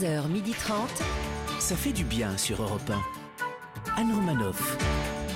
[0.00, 0.72] 11h30.
[1.58, 2.90] Ça fait du bien sur Europe
[3.96, 4.00] 1.
[4.00, 4.76] Anne Romanoff.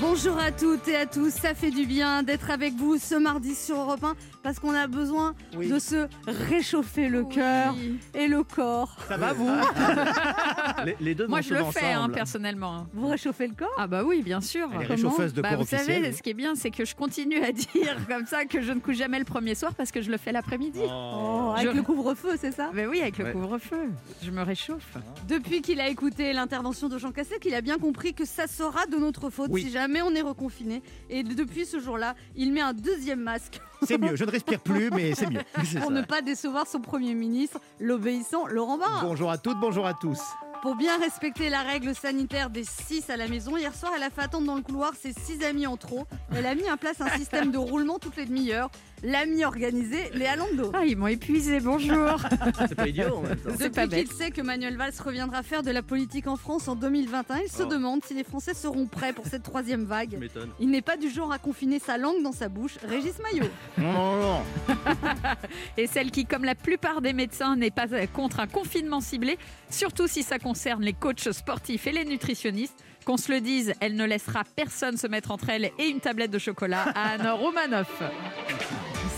[0.00, 3.54] Bonjour à toutes et à tous, ça fait du bien d'être avec vous ce mardi
[3.54, 5.68] sur Europe 1 parce qu'on a besoin Oui.
[5.68, 7.74] de se réchauffer le cœur
[8.14, 8.96] et le corps.
[9.08, 9.48] Ça va vous
[10.84, 12.86] les, les deux Moi, vont je le fais hein, personnellement.
[12.94, 14.68] Vous réchauffez le corps Ah bah oui, bien sûr.
[14.70, 17.52] Réchauffeuse de Bah, corps vous savez, ce qui est bien, c'est que je continue à
[17.52, 20.16] dire comme ça que je ne couche jamais le premier soir parce que je le
[20.16, 20.80] fais l'après-midi.
[20.86, 23.90] Oh, avec Je- le couvre-feu, c'est ça Mais oui, avec le couvre-feu,
[24.22, 24.96] je me réchauffe.
[25.28, 28.86] Depuis qu'il a écouté l'intervention de Jean Cassel, qu'il a bien compris que ça sera
[28.86, 29.62] de notre faute Oui.
[29.62, 30.82] si jamais on est reconfiné.
[31.08, 34.90] Et depuis ce jour-là, il met un deuxième masque C'est mieux, je ne respire plus,
[34.90, 35.40] mais c'est mieux.
[35.52, 35.90] Pour ça.
[35.90, 39.02] ne pas décevoir son Premier ministre, l'obéissant Laurent Barra.
[39.02, 40.20] Bonjour à toutes, bonjour à tous.
[40.62, 44.10] Pour bien respecter la règle sanitaire des 6 à la maison, hier soir, elle a
[44.10, 46.06] fait attendre dans le couloir ses 6 amis en trop.
[46.36, 48.70] Elle a mis en place un système de roulement toutes les demi-heures.
[49.02, 50.70] L'ami organisé, Léa Lando.
[50.74, 52.18] Ah, ils m'ont épuisé, bonjour.
[52.68, 53.50] C'est pas idiot en même temps.
[53.56, 56.68] C'est pas Depuis qu'il sait que Manuel Valls reviendra faire de la politique en France
[56.68, 57.66] en 2021, il se Oh.
[57.66, 60.18] demande si les Français seront prêts pour cette troisième vague.
[60.58, 62.76] Il n'est pas du genre à confiner sa langue dans sa bouche.
[62.86, 63.46] Régis Maillot.
[63.78, 64.42] Non, non, non.
[65.78, 69.38] Et celle qui, comme la plupart des médecins, n'est pas contre un confinement ciblé,
[69.70, 72.84] surtout si ça concerne les coachs sportifs et les nutritionnistes.
[73.04, 76.32] Qu'on se le dise, elle ne laissera personne se mettre entre elle et une tablette
[76.32, 78.02] de chocolat à Anne Romanoff.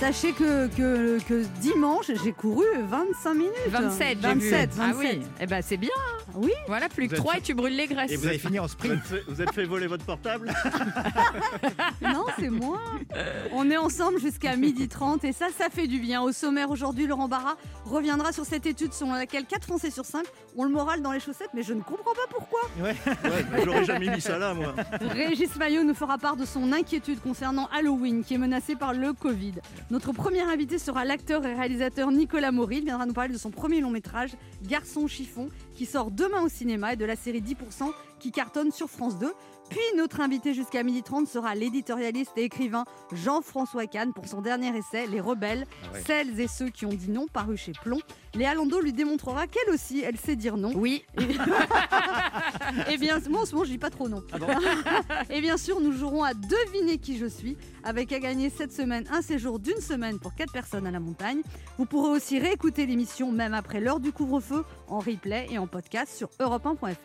[0.03, 3.53] Sachez que, que, que dimanche, j'ai couru 25 minutes.
[3.69, 4.51] 27, j'ai vu.
[4.51, 4.81] 27, 27.
[4.81, 5.91] Ah oui, eh ben c'est bien.
[6.35, 6.51] Oui.
[6.67, 8.11] Voilà, plus que Vous êtes 3 fait- et tu brûles les graisses.
[8.11, 8.95] Et vous avez fini en Vous sprint.
[8.95, 10.53] êtes, fait, vous êtes fait voler votre portable
[12.03, 12.81] Non, c'est moi.
[13.53, 16.21] On est ensemble jusqu'à 12h30 et ça, ça fait du bien.
[16.21, 20.25] Au sommaire aujourd'hui, Laurent Barra reviendra sur cette étude selon laquelle 4 Français sur 5
[20.57, 22.61] ont le moral dans les chaussettes, mais je ne comprends pas pourquoi.
[22.83, 22.97] Ouais,
[23.53, 24.75] mais J'aurais jamais mis ça là, moi.
[25.01, 29.13] Régis Maillot nous fera part de son inquiétude concernant Halloween qui est menacé par le
[29.13, 29.55] Covid.
[29.93, 32.79] Notre premier invité sera l'acteur et réalisateur Nicolas Maury.
[32.79, 34.31] Il viendra nous parler de son premier long métrage,
[34.63, 38.89] Garçon chiffon, qui sort demain au cinéma et de la série 10% qui cartonne sur
[38.89, 39.31] France 2.
[39.71, 45.07] Puis notre invité jusqu'à 12h30 sera l'éditorialiste et écrivain Jean-François Kahn pour son dernier essai,
[45.07, 46.03] Les Rebelles, Ah ouais.
[46.07, 47.99] celles et ceux qui ont dit non, paru chez Plomb.
[48.35, 50.73] Léa Lando lui démontrera qu'elle aussi, elle sait dire non.
[50.75, 51.05] Oui,
[52.91, 54.23] Et bien, moi en ce moment, je dis pas trop non.
[55.31, 59.05] et bien sûr, nous jouerons à deviner qui je suis, avec à gagner cette semaine
[59.11, 61.41] un séjour d'une semaine pour 4 personnes à la montagne.
[61.79, 66.15] Vous pourrez aussi réécouter l'émission même après l'heure du couvre-feu en replay et en podcast
[66.17, 66.97] sur europe1.fr.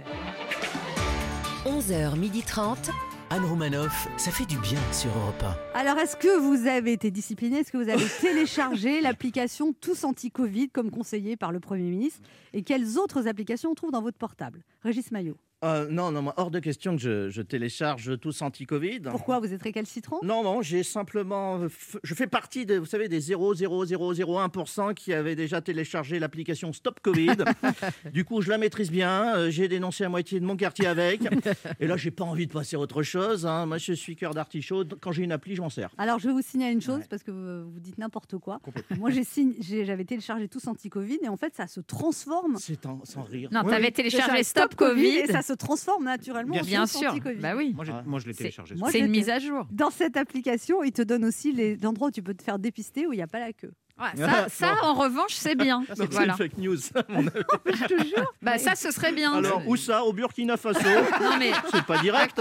[1.68, 2.92] 11h30.
[3.30, 7.58] Anne Romanoff, ça fait du bien sur Europe Alors, est-ce que vous avez été discipliné
[7.58, 12.22] Est-ce que vous avez téléchargé l'application Tous Anti-Covid comme conseillé par le Premier ministre?
[12.54, 14.64] Et quelles autres applications on trouve dans votre portable?
[14.82, 15.36] Régis Maillot.
[15.66, 19.00] Euh, non, non, moi, hors de question que je, je télécharge tous anti-Covid.
[19.10, 20.20] Pourquoi vous êtes récalcitrant?
[20.22, 21.62] Non, non, j'ai simplement.
[22.04, 27.38] Je fais partie, de, vous savez, des 0,0001% qui avaient déjà téléchargé l'application Stop Covid.
[28.14, 29.36] du coup, je la maîtrise bien.
[29.36, 31.22] euh, J'ai dénoncé la moitié de mon quartier avec.
[31.80, 33.48] Et là, j'ai pas envie de passer à autre chose.
[33.48, 33.66] hein.
[33.66, 34.84] Moi, je suis cœur d'artichaut.
[35.02, 35.90] Quand j'ai une appli, je m'en sers.
[35.98, 37.08] Alors, je vais vous signaler une chose Ouais.
[37.10, 38.60] parce que vous, vous dites n'importe quoi.
[38.98, 42.58] Moi, j'avais téléchargé tous anti-Covid et en fait, ça se transforme.
[42.60, 43.50] C'est en- sans rire.
[43.52, 43.92] non, Oui, t'avais oui.
[43.94, 45.06] téléchargé Stop Covid.
[45.18, 47.74] et ça se transforme naturellement Bien sûr, bah oui.
[47.76, 48.04] Moi, Ah.
[48.06, 48.76] moi, je l'ai téléchargé.
[48.92, 49.66] C'est une mise à jour.
[49.72, 53.08] Dans cette application, il te donne aussi les endroits où tu peux te faire dépister
[53.08, 53.72] où il n'y a pas la queue.
[54.00, 55.84] Ouais, ça, ça, en revanche, c'est bien.
[55.88, 56.34] Ça, c'est Voilà.
[56.34, 56.78] une fake news.
[57.10, 57.30] mon avis.
[57.66, 58.32] Je te jure.
[58.42, 59.34] Bah ça, ce serait bien.
[59.34, 60.04] Alors, où ça?
[60.04, 60.80] Au Burkina Faso?
[61.22, 62.40] Non mais C'est pas direct.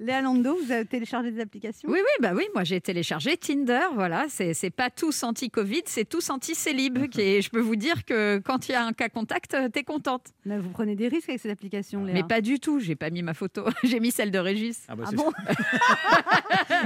[0.00, 1.88] Léa Lando, vous avez téléchargé des applications?
[1.88, 2.44] Oui, oui, bah oui.
[2.54, 3.80] Moi, j'ai téléchargé Tinder.
[3.94, 7.08] Voilà, c'est c'est pas tous anti-Covid, c'est tous anti-célib.
[7.08, 9.68] qui est- Je peux vous dire que quand il y a un cas contact, euh,
[9.68, 10.28] t'es contente.
[10.44, 12.78] Mais Vous prenez des risques avec cette application, Léa Mais pas du tout.
[12.78, 13.64] J'ai pas mis ma photo.
[13.82, 14.82] J'ai mis celle de Régis.
[14.88, 15.32] Ah bah, Ah c'est- bon?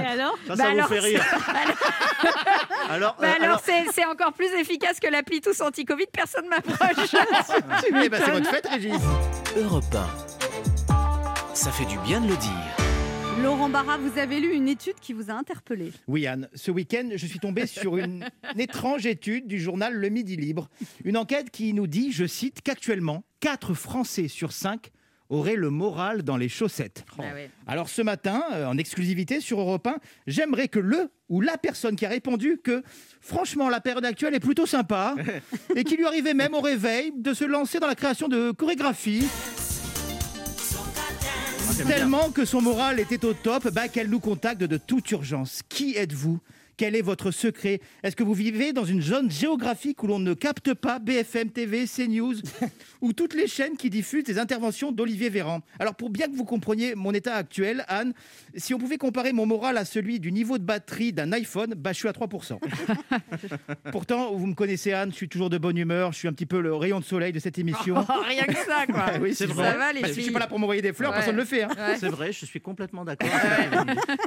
[0.03, 0.37] Et alors?
[0.47, 1.25] Ça, Bah ça alors, vous fait rire.
[2.89, 6.07] alors, Bah euh, alors, alors- c'est c'est encore plus efficace que l'appli tous anti-Covid.
[6.13, 7.15] Personne m'approche.
[8.05, 8.93] Eh ben, c'est votre fête, Régis.
[9.57, 9.61] 1.
[9.61, 9.85] Europe
[10.89, 11.55] 1.
[11.55, 13.43] Ça fait du bien de le dire.
[13.43, 15.93] Laurent Barra, vous avez lu une étude qui vous a interpellé.
[16.09, 16.49] Oui, Anne.
[16.55, 20.69] Ce week-end, je suis tombé sur une, une étrange étude du journal Le Midi Libre.
[21.05, 24.91] Une enquête qui nous dit, je cite, qu'actuellement, 4 Français sur 5
[25.31, 27.05] auraient le moral dans les chaussettes.
[27.17, 27.51] Bah ouais.
[27.67, 29.97] Alors ce matin, euh, en exclusivité sur Europe 1,
[30.27, 32.83] j'aimerais que le ou la personne qui a répondu que
[33.21, 35.15] franchement la période actuelle est plutôt sympa
[35.77, 39.27] et qui lui arrivait même au réveil de se lancer dans la création de chorégraphies
[41.87, 45.63] tellement que son moral était au top, bah, qu'elle nous contacte de toute urgence.
[45.69, 46.41] Qui êtes-vous?
[46.79, 47.81] Quel est votre secret?
[48.05, 51.87] Est-ce que vous vivez dans une zone géographique où l'on ne capte pas BFM TV,
[51.87, 52.37] CNews
[53.01, 55.61] ou toutes les chaînes qui diffusent des interventions d'Olivier Véran?
[55.81, 58.15] Alors pour bien que vous compreniez mon état actuel, Anne,
[58.57, 61.93] si on pouvait comparer mon moral à celui du niveau de batterie d'un iPhone, bah,
[61.93, 62.59] je suis à 3%.
[63.91, 66.47] Pourtant, vous me connaissez Anne, je suis toujours de bonne humeur, je suis un petit
[66.47, 67.97] peu le rayon de soleil de cette émission.
[68.09, 69.05] Oh, rien que ça, quoi.
[69.07, 69.77] Ah oui, c'est Ça vrai.
[69.77, 71.17] va, les Parce que je suis filles pas là pour m'envoyer des fleurs, Ouais.
[71.17, 71.65] personne ne le fait.
[71.65, 71.69] hein.
[71.77, 71.97] Ouais.
[71.99, 73.29] C'est vrai, je suis complètement d'accord.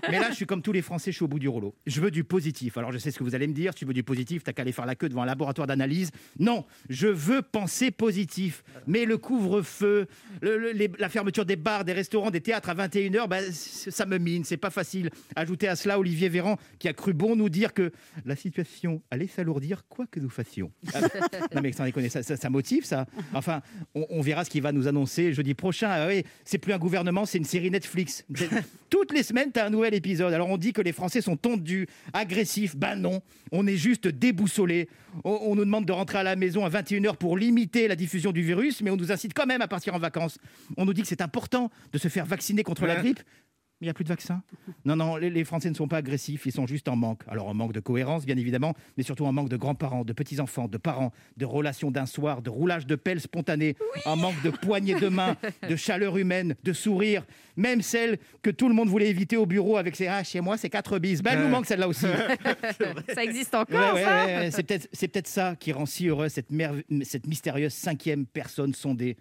[0.09, 1.74] Mais là, je suis comme tous les Français, je suis au bout du rouleau.
[1.88, 2.40] Je veux du positif.
[2.77, 3.73] Alors, je sais ce que vous allez me dire.
[3.75, 6.11] Tu veux du positif, t'as qu'à aller faire la queue devant un laboratoire d'analyse.
[6.39, 8.63] Non, je veux penser positif.
[8.88, 10.07] Mais le couvre-feu,
[10.41, 14.05] le- le- les- la fermeture des bars, des restaurants, des théâtres à 21h, bah, ça
[14.05, 14.43] me mine.
[14.43, 15.09] C'est pas facile.
[15.35, 17.91] Ajoutez à cela Olivier Véran, qui a cru bon nous dire que
[18.25, 20.71] la situation allait s'alourdir, quoi que nous fassions.
[20.93, 20.99] Ah,
[21.55, 23.05] non, mais sans déconner, ça, ça, ça motive, ça.
[23.33, 23.61] Enfin,
[23.95, 25.89] on, on verra ce qu'il va nous annoncer jeudi prochain.
[25.91, 28.25] Ah oui, c'est plus un gouvernement, c'est une série Netflix.
[28.89, 30.33] Toutes les semaines, tu as un nouvel épisode.
[30.33, 32.30] Alors, on dit que les Français sont tondus, agressifs.
[32.75, 34.89] Ben non, on est juste déboussolés.
[35.23, 38.31] On, on nous demande de rentrer à la maison à 21h pour limiter la diffusion
[38.31, 40.37] du virus, mais on nous incite quand même à partir en vacances.
[40.77, 43.19] On nous dit que c'est important de se faire vacciner contre la grippe.
[43.81, 44.41] Mais il n'y a plus de vaccin.
[44.83, 47.21] Non, non, les, les Français ne sont pas agressifs, ils sont juste en manque.
[47.27, 50.67] Alors en manque de cohérence, bien évidemment, mais surtout en manque de grands-parents, de petits-enfants,
[50.67, 53.75] de parents, de relations d'un soir, de roulage de pelle spontané,
[54.05, 55.37] en manque de poignées de main,
[55.69, 57.25] de chaleur humaine, de sourire,
[57.57, 60.57] même celle que tout le monde voulait éviter au bureau avec ses ah, chez moi,
[60.57, 61.21] c'est quatre bises.
[61.21, 62.05] Ben, elle nous manque celle-là aussi.
[63.13, 67.27] Ça existe encore, ouais, ça ouais, ouais, c'est peut-être ça qui rend si heureuse cette,
[67.27, 69.17] mystérieuse cinquième personne sondée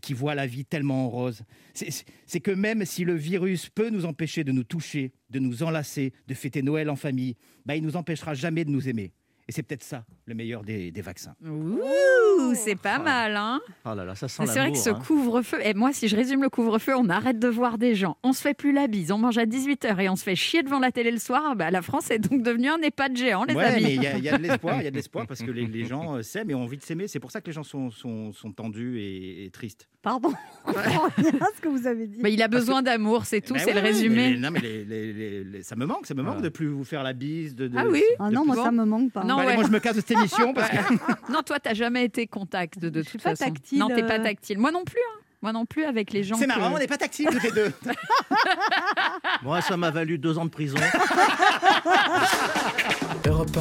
[0.00, 1.42] qui voit la vie tellement en rose.
[1.74, 6.12] C'est que même si le virus peut nous empêcher de nous toucher, de nous enlacer,
[6.26, 7.36] de fêter Noël en famille,
[7.66, 9.12] bah, il nous empêchera jamais de nous aimer.
[9.48, 11.34] Et c'est peut-être ça le meilleur des, des vaccins.
[11.42, 15.00] Ouh, c'est pas mal, hein Oh là là, ça sent C'est vrai que ce hein.
[15.06, 18.32] couvre-feu, et moi, si je résume le couvre-feu, on arrête de voir des gens, on
[18.32, 20.78] se fait plus la bise, on mange à 18h et on se fait chier devant
[20.78, 21.56] la télé le soir.
[21.56, 23.82] Bah, la France est donc devenue un EHPAD géant, les Ouais, amis.
[23.84, 25.40] mais il y, a- il y a de l'espoir, il y a de l'espoir parce
[25.42, 27.08] que les, les gens euh, s'aiment et ont envie de s'aimer.
[27.08, 29.88] C'est pour ça que les gens sont, sont, sont tendus et, et tristes.
[30.00, 30.32] Pardon,
[30.66, 32.18] ce que vous avez dit.
[32.22, 34.30] Mais il a besoin d'amour, c'est tout, Ben c'est ouais, le résumé.
[34.32, 36.42] mais- non, mais les- les- les- les- ça me manque, ça me manque Ah.
[36.42, 37.54] de plus vous faire la bise.
[37.56, 38.62] De, de- Ah oui Ah non, moi Bon.
[38.64, 39.24] ça me manque pas.
[39.24, 39.54] Non, Bah, ouais.
[39.56, 40.76] moi je me casse de cette émission parce que
[41.32, 43.50] Non, toi, t'as jamais été contact de, de Je suis toute pas façon.
[43.50, 44.22] tactile, Non, t'es pas euh.
[44.22, 44.58] tactile.
[44.58, 44.98] Moi non plus.
[45.00, 45.20] hein.
[45.42, 46.36] Moi non plus avec les gens.
[46.36, 47.72] c'est que- marrant, on n'est pas tactiles toutes les deux.
[49.42, 50.76] Moi, ça m'a valu deux ans de prison.
[53.28, 53.58] Europe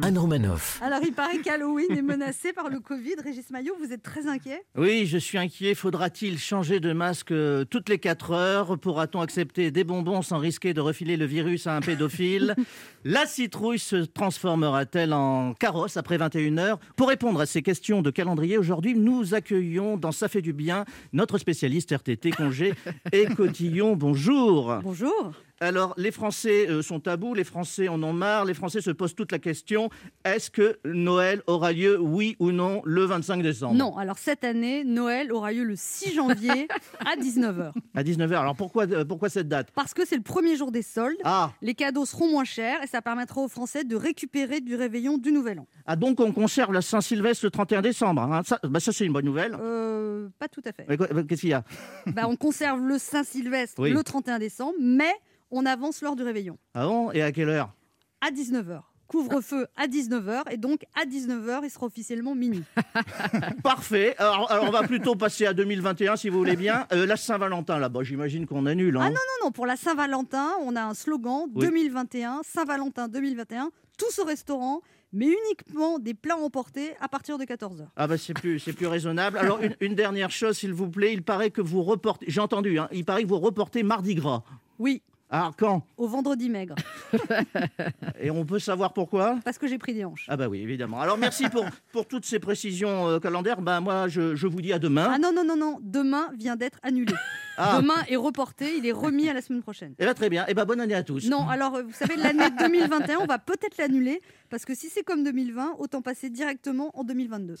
[0.00, 0.80] 1, Anne Romanoff.
[0.82, 3.16] Alors il paraît qu'Halloween est menacé par le Covid.
[3.22, 4.64] Régis Maillot, vous êtes très inquiet?
[4.74, 5.74] Oui, je suis inquiet.
[5.74, 8.78] Faudra-t-il changer de masque euh, toutes les 4 heures?
[8.78, 12.54] Pourra-t-on accepter des bonbons sans risquer de refiler le virus à un pédophile?
[13.04, 16.78] La citrouille se transformera-t-elle en carrosse après 21 heures?
[16.96, 20.86] Pour répondre à ces questions de calendrier, aujourd'hui, nous accueillons dans Ça fait du bien
[21.12, 22.72] notre spécialiste RTT, congé
[23.12, 23.94] et cotillon.
[23.94, 24.78] Bonjour.
[24.82, 25.32] Bonjour.
[25.62, 28.90] Alors, les Français euh, sont à bout, les Français en ont marre, les Français se
[28.90, 29.90] posent toute la question
[30.24, 33.74] est-ce que Noël aura lieu, oui ou non, le 25 décembre?
[33.76, 36.66] Non, alors cette année, Noël aura lieu le 6 janvier
[37.06, 37.70] à 19h.
[37.94, 38.34] À 19h.
[38.34, 39.70] Alors pourquoi, euh, pourquoi cette date?
[39.72, 41.16] Parce que c'est le premier jour des soldes.
[41.22, 41.52] ah.
[41.62, 45.30] Les cadeaux seront moins chers et ça permettra aux Français de récupérer du réveillon du
[45.30, 45.66] Nouvel An.
[45.86, 48.22] ah, donc on conserve la Saint-Sylvestre le 31 décembre.
[48.22, 48.42] hein?
[48.44, 49.56] Ça, bah, ça c'est une bonne nouvelle.
[49.60, 50.86] Euh, pas tout à fait.
[51.28, 51.62] Qu'est-ce qu'il y a?
[52.06, 53.90] Bah, on conserve le Saint-Sylvestre Oui.
[53.92, 55.12] le 31 décembre, mais
[55.52, 57.72] on avance l'heure du réveillon Ah bon Et à quelle heure?
[58.20, 58.80] À 19h.
[59.06, 62.64] Couvre-feu à 19h et donc à 19h, il sera officiellement minuit.
[63.62, 64.14] Parfait.
[64.18, 66.86] Alors, alors, on va plutôt passer à 2021 si vous voulez bien.
[66.92, 68.96] Euh, la Saint-Valentin là-bas, j'imagine qu'on annule.
[68.96, 69.00] Hein.
[69.04, 71.66] Ah non, non, non, pour la Saint-Valentin, on a un slogan Oui.
[71.66, 74.80] 2021, Saint-Valentin 2021, tous au restaurant,
[75.12, 77.86] mais uniquement des plats emportés à partir de 14h.
[77.96, 79.36] Ah bah c'est plus, c'est plus raisonnable.
[79.36, 82.78] Alors une, une dernière chose s'il vous plaît, il paraît que vous reportez, j'ai entendu,
[82.78, 84.42] hein, il paraît que vous reportez Mardi Gras.
[84.78, 85.02] Oui,
[85.34, 85.82] Alors quand?
[85.96, 86.74] Au vendredi maigre,
[88.20, 89.38] Et on peut savoir pourquoi?
[89.42, 90.26] Parce que j'ai pris des hanches.
[90.28, 91.00] Ah bah oui, évidemment.
[91.00, 93.62] Alors merci pour, pour toutes ces précisions euh, calendaires.
[93.62, 95.10] Bah moi, je, je vous dis à demain.
[95.10, 97.14] Ah non, non, non, non, demain vient d'être annulé.
[97.56, 97.78] Ah.
[97.80, 99.94] Demain est reporté, il est remis à la semaine prochaine.
[99.98, 100.44] Eh ben, très bien.
[100.48, 101.26] Eh ben, bonne année à tous.
[101.30, 104.20] Non, alors euh, vous savez, l'année 2021, on va peut-être l'annuler,
[104.50, 107.54] parce que si c'est comme 2020, autant passer directement en 2022.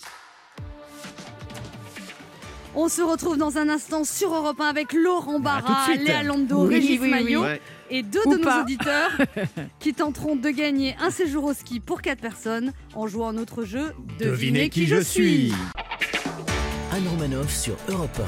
[2.74, 5.94] On se retrouve dans un instant sur Europe 1 avec Laurent de Barra.
[5.94, 7.10] Léa Lando, Oui, Régis oui, oui.
[7.10, 7.60] Maillot Ouais.
[7.90, 9.10] et deux Ou de nos auditeurs
[9.78, 13.64] qui tenteront de gagner un séjour au ski pour quatre personnes en jouant à notre
[13.64, 15.52] jeu Devinez qui je suis.
[16.92, 18.20] Anne Romanoff sur Europe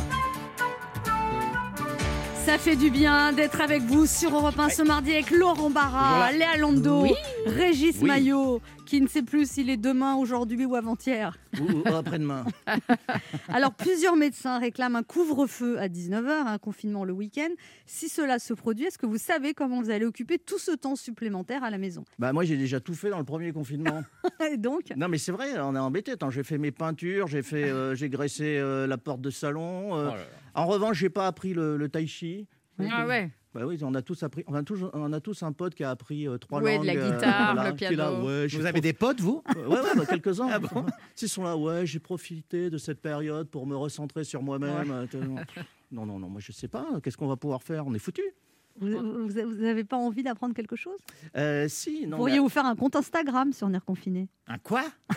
[2.45, 6.17] Ça fait du bien d'être avec vous sur Europe 1 ce mardi avec Laurent Barra,
[6.17, 6.33] Voilà.
[6.37, 7.15] Léa Lando, Oui.
[7.47, 8.09] Régis Oui.
[8.09, 11.39] Maillot, qui ne sait plus s'il est demain, aujourd'hui ou avant-hier.
[11.61, 12.45] Ou, ou après-demain.
[13.49, 17.51] Alors, plusieurs médecins réclament un couvre-feu à 19h, un confinement le week-end.
[17.87, 20.97] Si cela se produit, est-ce que vous savez comment vous allez occuper tout ce temps
[20.97, 22.05] supplémentaire à la maison?
[22.19, 24.03] Bah moi j'ai déjà tout fait dans le premier confinement.
[24.53, 26.15] Et donc, non mais c'est vrai, on est embêté.
[26.31, 29.97] J'ai fait mes peintures, j'ai fait, euh, j'ai graissé euh, la porte de salon.
[29.97, 30.11] euh.
[30.55, 32.47] En revanche, j'ai pas appris le, le tai chi.
[32.91, 33.31] Ah ouais.
[33.55, 34.43] Bah oui, on a tous appris.
[34.49, 36.83] On a tous, on a tous un pote qui a appris euh, trois Ouais, langues.
[36.89, 38.27] de la euh, guitare, le là, piano.
[38.27, 39.43] ouais, Vous avez des potes, vous?
[39.57, 40.49] Ouais, ouais, bah, quelques-uns.
[40.53, 40.85] Ah bon?
[41.23, 44.91] Ils sont là, ouais, j'ai profité de cette période pour me recentrer sur moi-même.
[44.91, 45.07] Euh,
[45.93, 46.85] Non, non, non, moi je sais pas.
[47.03, 47.87] Qu'est-ce qu'on va pouvoir faire?
[47.87, 48.23] On est foutu.
[48.81, 50.99] Vous n'avez pas envie d'apprendre quelque chose?
[51.37, 52.17] Euh, si, Vous non.
[52.17, 54.29] pourriez mais- vous faire un compte Instagram si on est reconfiné.
[54.49, 54.83] Un quoi?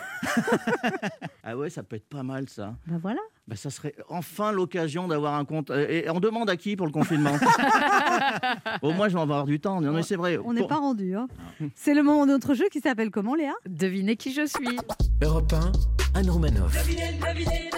[1.43, 2.75] Ah ouais, ça peut être pas mal ça.
[2.87, 3.21] Ben voilà.
[3.47, 5.69] Bah, ça serait enfin l'occasion d'avoir un compte.
[5.71, 7.31] Euh, Et on demande à qui pour le confinement?
[8.81, 9.79] Au moins, je vais avoir du temps.
[9.79, 10.37] Non, mais c'est vrai.
[10.43, 11.15] On n'est Pour- pas rendu.
[11.15, 11.27] hein.
[11.73, 13.53] C'est le moment de notre jeu qui s'appelle comment, Léa?
[13.67, 14.77] Devinez qui je suis.
[15.23, 16.73] Europe 1, Anne Romanoff.
[16.87, 17.76] Le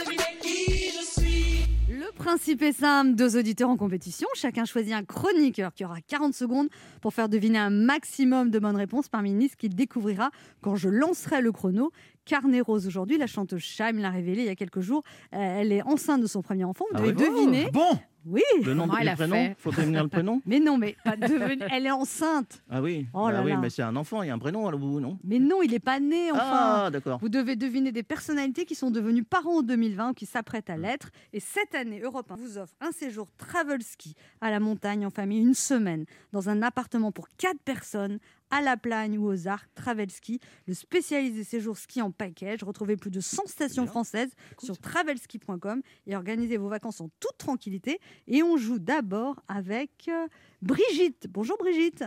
[2.20, 6.68] principe est simple, deux auditeurs en compétition, chacun choisit un chroniqueur qui aura 40 secondes
[7.02, 10.30] pour faire deviner un maximum de bonnes réponses parmi une liste qu'il découvrira
[10.62, 11.92] quand je lancerai le chrono.
[12.26, 15.72] Carnet Rose aujourd'hui, la chanteuse Chaim l'a révélé il y a quelques jours, Euh, elle
[15.72, 17.66] est enceinte de son premier enfant, vous Ah devez ouais deviner.
[17.68, 19.56] Oh, Bon Oui, Le nom a prénom fait?
[19.58, 20.42] Faut prévenir le prénom?
[20.46, 22.62] Mais non, mais pas devenu- elle est enceinte.
[22.70, 23.08] Ah oui.
[23.14, 23.58] Oh Bah là oui, là.
[23.58, 25.18] mais c'est un enfant, il y a un prénom à bout, non?
[25.24, 26.42] Mais non, il n'est pas né enfin.
[26.44, 27.18] Ah, d'accord.
[27.22, 30.76] Vous devez deviner des personnalités qui sont devenues parents en 2020 ou qui s'apprêtent à
[30.78, 31.10] l'être.
[31.32, 35.10] Et cette année, Europe 1 vous offre un séjour travel ski à la montagne en
[35.10, 38.20] famille, une semaine, dans un appartement pour 4 personnes,
[38.52, 42.64] à la Plagne ou aux Arcs, Travel Ski, le spécialiste des séjours ski en package.
[42.64, 48.00] Retrouvez plus de 100 stations françaises sur travelski.com et organisez vos vacances en toute tranquillité.
[48.28, 50.28] Et on joue d'abord avec euh,
[50.62, 51.28] Brigitte.
[51.30, 52.04] Bonjour Brigitte.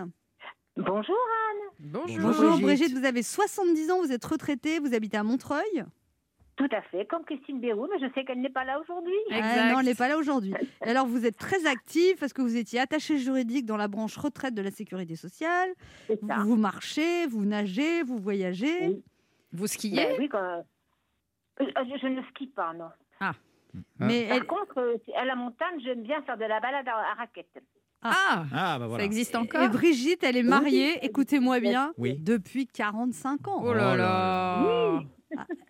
[0.77, 1.17] Bonjour.
[1.79, 2.21] Bonjour.
[2.21, 2.63] Bonjour Brigitte.
[2.63, 5.85] Brigitte, vous avez 70 ans, vous êtes retraitée, vous habitez à Montreuil.
[6.57, 9.15] Tout à fait, comme Christine Béroux, mais je sais qu'elle n'est pas là aujourd'hui.
[9.31, 10.53] Ah, non, elle n'est pas là aujourd'hui.
[10.83, 14.55] Alors, vous êtes très active parce que vous étiez attaché juridique dans la branche retraite
[14.55, 15.71] de la sécurité sociale.
[16.09, 18.89] Vous, vous marchez, vous nagez, vous voyagez.
[18.89, 19.03] Oui.
[19.53, 20.65] Vous skiez Ben oui, quand-
[21.61, 22.91] Euh, je, je ne skie pas, non.
[23.99, 26.97] Mais Par elle- contre, euh, à la montagne, j'aime bien faire de la balade à,
[27.13, 27.63] à raquette.
[28.03, 29.69] Ah, Ah, bah ça existe et encore?
[29.71, 32.17] Brigitte, elle est mariée, écoutez-moi bien, Oui.
[32.19, 33.63] depuis 45 ans.
[33.65, 35.01] Oh là Oh là là.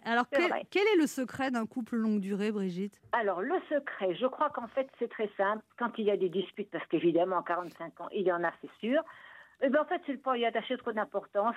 [0.04, 3.00] Alors, quel, est le secret d'un couple longue durée, Brigitte?
[3.12, 5.62] Alors, le secret, je crois qu'en fait, c'est très simple.
[5.78, 8.50] Quand il y a des disputes, parce qu'évidemment, à 45 ans, il y en a,
[8.60, 9.00] c'est sûr.
[9.64, 11.54] Eh ben, en fait, c'est le pas y attacher trop d'importance.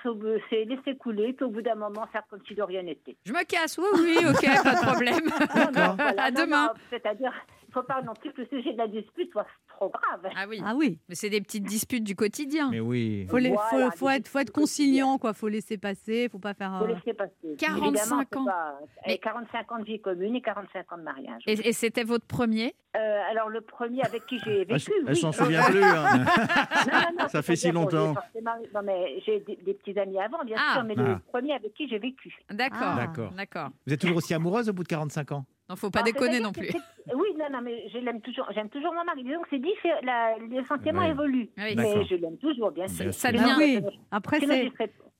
[0.48, 3.16] C'est laisser couler, puis au bout d'un moment, faire comme si de rien n'était.
[3.24, 5.24] Je me casse, oui, oui, ok, pas de problème.
[5.56, 6.72] Non, non, voilà, À non, demain.
[6.90, 7.32] C'est-à-dire,
[7.64, 10.32] il ne faut pas non plus que le sujet de la dispute soit trop grave.
[10.36, 12.70] Ah oui, Ah oui, mais c'est des petites disputes du quotidien.
[12.70, 13.26] Mais oui.
[13.30, 15.32] faut, les- Voilà, faut, faut être, faut être conciliant, quoi.
[15.32, 16.78] Faut laisser passer, faut pas faire.
[16.80, 17.56] faut laisser passer.
[17.58, 18.44] 45 Évidemment, c'est ans.
[18.44, 21.42] pas- Mais- et 45 ans de vie commune et 45 ans de mariage.
[21.46, 22.74] Et, et c'était votre premier?
[22.96, 24.90] Euh, alors, le premier avec qui j'ai Elle, vécu.
[24.98, 25.16] elle oui.
[25.16, 25.82] s'en souvient plus.
[25.82, 26.24] hein.
[26.86, 28.14] Non, non, non, Ça fait si longtemps.
[28.42, 30.74] Non, mais j'ai des, des petits amis avant, bien Ah.
[30.74, 31.02] sûr, mais Ah.
[31.02, 32.34] le premier avec qui j'ai vécu.
[32.50, 32.96] D'accord, Ah.
[33.06, 33.30] D'accord.
[33.32, 33.68] d'accord.
[33.86, 35.44] Vous êtes toujours aussi amoureuse au bout de 45 ans?
[35.68, 36.68] Non, faut pas Alors, déconner non plus.
[37.12, 38.46] Oui, non, non, mais je l'aime toujours.
[38.54, 39.24] J'aime toujours mon mari.
[39.24, 39.58] Disons que c'est.
[40.02, 41.10] La- Les sentiments Ouais.
[41.10, 41.48] évoluent.
[41.58, 41.74] Ah oui.
[41.76, 43.12] mais je l'aime toujours, bien sûr.
[43.12, 43.80] Ça devient- Ah oui.
[44.10, 44.72] Après, c'est.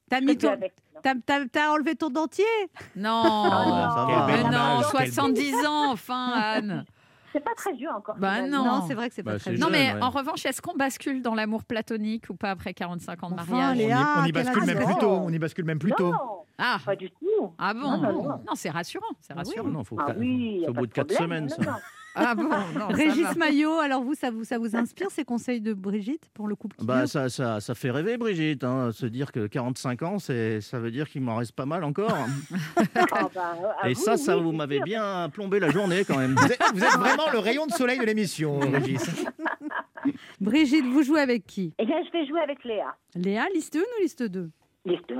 [0.08, 0.52] T'as mis ton.
[0.52, 0.56] non.
[1.02, 2.44] T'as, t'as- t'as enlevé ton dentier
[2.94, 4.06] Non, ça va.
[4.06, 6.84] mais Quelle belle non, image, quelle 70 ans, enfin, Anne.
[7.32, 8.14] C'est pas très vieux encore.
[8.18, 8.64] Bah non.
[8.64, 9.66] Non, c'est vrai que c'est pas Bah, très c'est bien.
[9.66, 10.02] Non, mais ouais.
[10.02, 13.52] en revanche, est-ce qu'on bascule dans l'amour platonique ou pas après 45 ans de Enfin,
[13.52, 15.10] mariage On y, on bascule même plus tôt.
[15.10, 16.12] On y bascule même plus tôt.
[16.12, 16.18] Non,
[16.56, 17.52] Ah, pas du tout.
[17.58, 18.28] ah bon Non, non, non.
[18.28, 19.50] Non, c'est rassurant, c'est Ah oui.
[19.50, 19.68] rassurant.
[19.68, 21.48] Non, faut Ah oui, y a c'est au pas bout de de 4 problème.
[21.50, 21.80] semaines, Non, ça.
[22.18, 23.36] Ah bon, non, Régis.
[23.36, 26.76] Maillot, alors vous, ça vous, ça vous inspire ces conseils de Brigitte pour le couple
[26.76, 28.64] qui Bah, dure ça, ça, ça fait rêver, Brigitte.
[28.64, 31.84] hein, se dire que 45 ans, c'est, ça veut dire qu'il m'en reste pas mal
[31.84, 32.16] encore.
[33.12, 36.34] Ah, bah, Et vous, ça, ça, oui, vous m'avez bien plombé la journée quand même.
[36.34, 39.24] Vous êtes, vous êtes vraiment le rayon de soleil de l'émission, Régis.
[40.40, 41.72] Brigitte, vous jouez avec qui?
[41.78, 42.94] Eh bien, je vais jouer avec Léa.
[43.14, 44.50] Léa, liste 1 ou liste 2
[44.84, 45.14] Liste 1.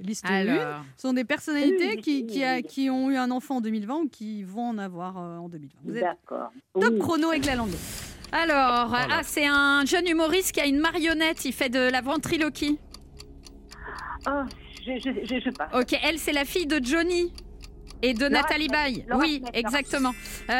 [0.00, 3.56] Liste 1 Alors, sont des personnalités Oui, qui, qui, a- qui ont eu un enfant
[3.56, 5.74] en 2020 ou qui vont en avoir euh, en 2020.
[5.84, 6.50] Vous êtes D'accord.
[6.74, 6.98] top Oui.
[6.98, 7.70] chrono avec la langue.
[8.32, 12.78] alors ah, c'est un jeune humoriste qui a une marionnette, il fait de la ventriloquie.
[14.26, 14.44] Ah,
[14.86, 15.70] je, je, je, je passe.
[15.74, 17.32] Ok, elle, c'est la fille de Johnny.
[18.02, 18.68] Et de Laura Nathalie.
[18.68, 19.04] Baye.
[19.14, 20.08] Oui, exactement.
[20.48, 20.52] Euh,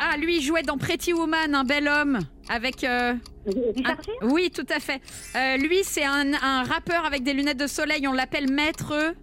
[0.00, 2.18] ah, lui, il jouait dans Pretty Woman, un bel homme.
[2.48, 2.84] Avec.
[2.84, 3.14] euh,
[3.46, 3.96] un-
[4.26, 5.00] Oui, tout à fait.
[5.36, 8.06] Euh, lui, c'est un, un rappeur avec des lunettes de soleil.
[8.08, 9.14] On l'appelle Maître.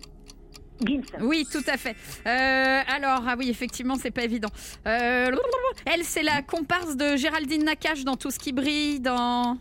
[0.85, 1.01] Gims.
[1.19, 1.95] Oui, tout à fait.
[2.25, 4.47] Euh, alors, ah oui, effectivement, c'est pas évident.
[4.87, 5.29] Euh,
[5.85, 9.57] elle, c'est la comparse de Géraldine Nakache dans Tout ce qui brille, dans.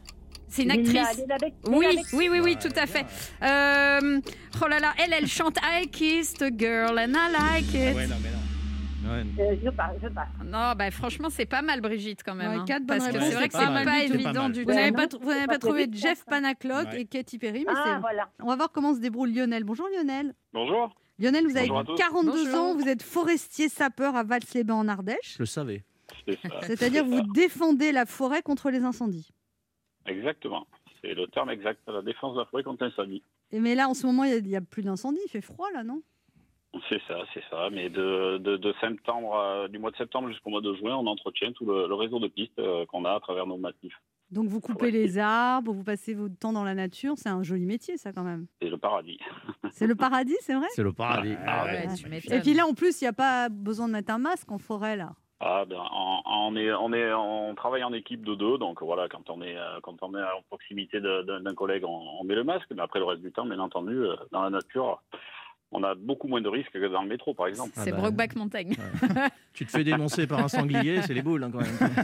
[0.49, 1.17] C'est une actrice.
[1.19, 3.05] Lina Bec- Oui, oui, oui, oui, tout à fait.
[3.43, 4.21] Euh,
[4.65, 7.97] oh là là, elle, elle chante I kissed a girl and I like it.
[7.97, 8.39] Ouais, non, mais non.
[9.09, 9.25] Ouais.
[9.41, 10.29] Euh, je passe, je passe.
[10.45, 12.63] Non, bah franchement, c'est pas mal, Brigitte, quand même.
[12.63, 12.81] Ouais, hein.
[12.87, 14.75] Parce que c'est vrai que pas c'est pas pas évident du Vous tout.
[14.77, 16.25] n'avez pas, vous n'avez pas trouvé Jeff.
[16.27, 17.01] Panaclock Ouais.
[17.03, 18.29] et Katy Perry, mais Ah, voilà.
[18.41, 19.65] On va voir comment se débrouille Lionel.
[19.65, 20.35] Bonjour Lionel.
[20.53, 20.95] Bonjour.
[21.19, 21.95] Lionel, vous avez Bonjour à tous.
[21.97, 22.61] 42 Bonjour.
[22.61, 25.35] ans, vous êtes forestier sapeur à Vals-les-Bains en Ardèche.
[25.35, 25.85] Je le savais.
[26.63, 29.31] C'est-à-dire que vous défendez la forêt contre les incendies.
[30.07, 30.67] Exactement.
[31.03, 31.81] C'est le terme exact.
[31.87, 33.23] La défense de la forêt contre l'incendie.
[33.53, 35.83] Et mais là, en ce moment, il n'y a, plus d'incendie, il fait froid là,
[35.83, 36.03] non?
[36.89, 37.71] C'est ça, c'est ça.
[37.71, 41.07] Mais de, de, de septembre, à- du mois de septembre jusqu'au mois de juin, on
[41.07, 43.99] entretient tout le, le réseau de pistes euh, qu'on a à travers nos massifs.
[44.31, 44.91] Donc vous coupez Ouais.
[44.91, 48.25] les arbres, vous passez votre temps dans la nature, c'est un joli métier ça quand
[48.25, 48.47] même.
[48.61, 49.19] C'est le paradis.
[49.73, 50.67] C'est le paradis, c'est vrai?
[50.71, 51.35] C'est le paradis.
[51.47, 51.95] Ah Ouais, ouais.
[51.95, 54.51] tu Et puis là, en plus, il n'y a pas besoin de mettre un masque
[54.53, 55.11] en forêt là.
[55.41, 55.81] Ah ben,
[56.27, 59.57] on, est, on est, on travaille en équipe de deux, donc voilà, quand on est,
[59.57, 62.99] euh, quand on est en proximité d'un collègue, on, on met le masque, mais après
[62.99, 65.01] le reste du temps, bien entendu, euh, dans la nature,
[65.73, 67.73] on a beaucoup moins de risques que dans le métro, par exemple.
[67.75, 67.99] C'est Ah bah.
[68.03, 68.71] Brokeback Mountain.
[69.53, 71.95] Tu te fais dénoncer par un sanglier, c'est les boules hein, quand même.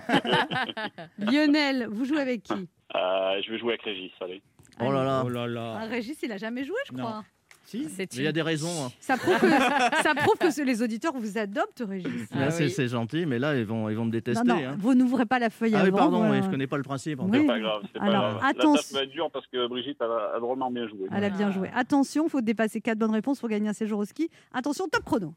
[1.18, 2.52] Lionel, vous jouez avec qui?
[2.52, 4.42] Euh, je vais jouer avec Régis, allez.
[4.80, 5.22] Oh là là.
[5.24, 5.86] Oh là Ah, là.
[5.86, 7.04] Régis, il a jamais joué, je Non.
[7.04, 7.24] crois.
[7.66, 8.68] Si C'est Mais il y a des raisons.
[8.86, 8.90] hein.
[9.00, 9.48] Ça prouve que,
[10.02, 12.28] ça prouve que les auditeurs vous adoptent, Régis.
[12.32, 12.70] Ah Là, c'est oui.
[12.70, 14.44] c'est gentil, mais là, ils vont, ils vont me détester.
[14.46, 14.76] non, non, hein.
[14.78, 15.96] vous n'ouvrez pas la feuille Ah oui, avant.
[15.96, 16.32] pardon, voilà.
[16.34, 17.20] oui, je connais pas le principe.
[17.22, 17.38] Oui.
[17.40, 18.34] C'est pas grave, c'est pas Alors, grave.
[18.34, 21.08] La va être dure parce que Brigitte a, a drôlement bien joué.
[21.14, 21.70] Elle a bien joué.
[21.74, 24.28] Attention, faut dépasser quatre bonnes réponses pour gagner un séjour au ski.
[24.52, 25.34] Attention, top chrono.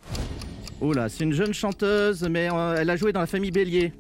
[0.82, 3.94] Oh là, c'est une jeune chanteuse, mais euh, elle a joué dans la famille Bélier.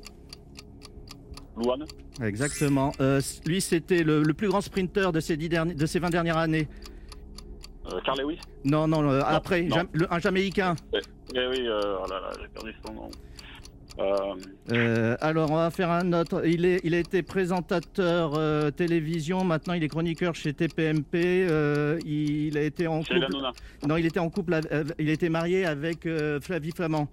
[1.55, 1.85] Louane
[2.21, 2.91] Exactement.
[2.99, 6.09] Euh, lui, c'était le, le plus grand sprinter de ces, dix derniers- de ces 20
[6.09, 6.67] dernières années.
[7.93, 9.75] Euh, Carl Lewis Non, non, après, non.
[9.75, 10.75] Jam- le- un Jamaïcain.
[10.93, 13.09] Eh oui, euh, oh là là, j'ai perdu son nom.
[13.99, 14.35] Euh,
[14.71, 16.45] Euh, alors, on va faire un autre.
[16.45, 21.47] Il, est, il a été présentateur euh, télévision, maintenant il est chroniqueur chez TPMP.
[22.05, 23.27] il a été en couple.
[23.87, 24.59] Non, il était en couple.
[24.99, 26.07] il été marié avec
[26.41, 27.07] Flavie Flamand.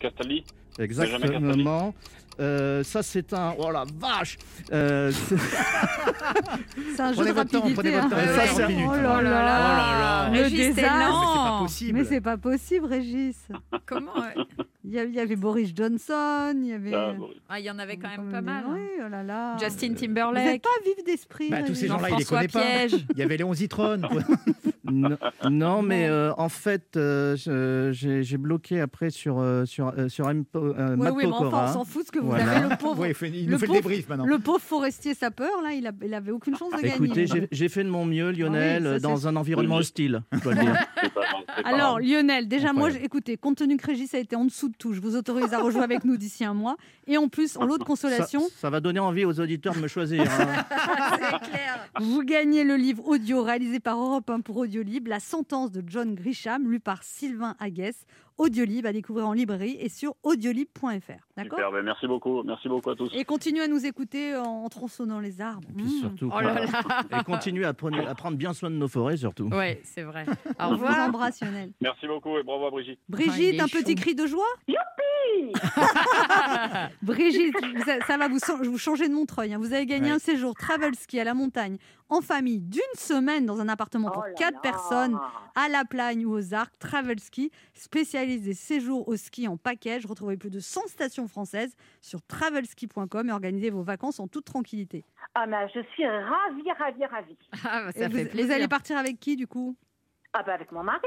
[0.00, 0.42] Castaldi
[0.80, 1.94] Exactement.
[2.40, 3.54] Euh, ça, c'est un.
[3.58, 4.36] Oh la vache
[4.72, 5.34] Euh, c'est-
[7.02, 7.74] un jeu Prenez de votre temps, rapidité.
[7.74, 8.08] prenez votre hein.
[8.10, 8.16] temps.
[8.34, 8.88] Ça, c'est- 40 minutes.
[8.90, 10.30] Oh là Oh là là, là.
[10.32, 11.08] le Régis, t'es désastre.
[11.08, 11.08] lent.
[11.08, 11.98] Mais c'est pas possible.
[11.98, 13.48] Mais c'est pas possible, Régis.
[13.86, 14.42] Comment euh,
[14.90, 16.94] Il y, avait Boris Johnson, il y avait.
[16.94, 17.28] Ah, bon.
[17.50, 18.64] ah, Il y en avait quand même pas mal.
[18.66, 18.72] hein.
[18.74, 19.56] Oui, oh là là.
[19.58, 20.62] Justin Vous n'êtes Timberlake.
[20.62, 21.50] pas vif d'esprit.
[21.50, 22.60] Bah, tous ces gens-là, il les Jean-François connaît pas.
[22.88, 23.04] Piège.
[23.12, 24.06] Il y avait Léon Zitrone.
[24.10, 24.22] quoi.
[24.90, 25.18] non,
[25.50, 27.36] non, mais euh, en fait, euh,
[27.92, 30.44] j'ai bloqué après sur, euh, sur, euh, sur M.
[30.56, 32.50] Euh, Oui, oui, mais enfin, on s'en fout ce que vous Voilà.
[32.52, 32.68] avez.
[32.70, 34.24] Le pauvre, Ouais, il fait- il le nous fait le pauvre- débrief maintenant.
[34.24, 36.94] le pauvre forestier sapeur, là, il, a, il avait aucune chance de gagner.
[36.94, 39.80] Écoutez, j'ai- fait de mon mieux, Lionel, Ah oui, ça, dans un environnement Oui.
[39.80, 40.72] hostile, je dois le dire.
[41.14, 42.00] Pas Alors.
[42.00, 43.04] Lionel, déjà, moi, Incroyable.
[43.04, 45.82] écoutez, compte tenu que Régis a été en dessous de je vous autorise à rejouer
[45.82, 46.76] avec nous d'ici un mois.
[47.06, 49.80] Et en plus, en lot de Ça, consolation, ça va donner envie aux auditeurs de
[49.80, 50.22] me choisir.
[50.30, 50.64] hein.
[52.00, 56.14] vous gagnez le livre audio réalisé par Europe 1 pour Audiolib, La sentence de John
[56.14, 57.96] Grisham, lu par Sylvain Aguès.
[58.38, 60.86] Audiolib à découvrir en librairie et sur audiolib.fr.
[61.36, 63.10] D'accord Super, ben, merci beaucoup, merci beaucoup à tous.
[63.14, 65.68] Et continuez à nous écouter en tronçonnant les arbres.
[65.70, 66.00] Et puis Mmh.
[66.00, 67.20] surtout, Oh là là.
[67.20, 69.48] et continuez à prendre, à prendre bien soin de nos forêts, surtout.
[69.48, 70.24] Ouais, c'est vrai.
[70.60, 71.08] Au revoir.
[71.08, 71.40] embrasse.
[71.80, 72.98] Merci beaucoup et bravo à Brigitte.
[73.08, 74.00] Brigitte, un petit chaud.
[74.02, 75.52] cri de joie Youpi
[77.02, 77.56] Brigitte,
[78.06, 79.54] ça va vous, chan- vous changer de Montreuil.
[79.54, 79.58] hein.
[79.58, 80.12] Vous avez gagné Ouais.
[80.14, 81.76] un séjour travel ski à la montagne
[82.08, 84.60] en famille d'une semaine dans un appartement pour Oh là 4 là.
[84.60, 85.18] personnes
[85.54, 86.78] à la Plagne ou aux Arcs.
[86.78, 90.06] Travel Ski, spécialiste des séjours au ski en package.
[90.06, 95.04] Retrouvez plus de 100 stations françaises sur travelski.com et organisez vos vacances en toute tranquillité.
[95.34, 97.38] Ah, mais je suis ravie, ravie, ravie.
[97.64, 98.54] Ah, bah, ça vous, fait vous plaisir.
[98.54, 99.76] allez partir avec qui du coup?
[100.32, 101.00] Ah, bah, avec mon mari.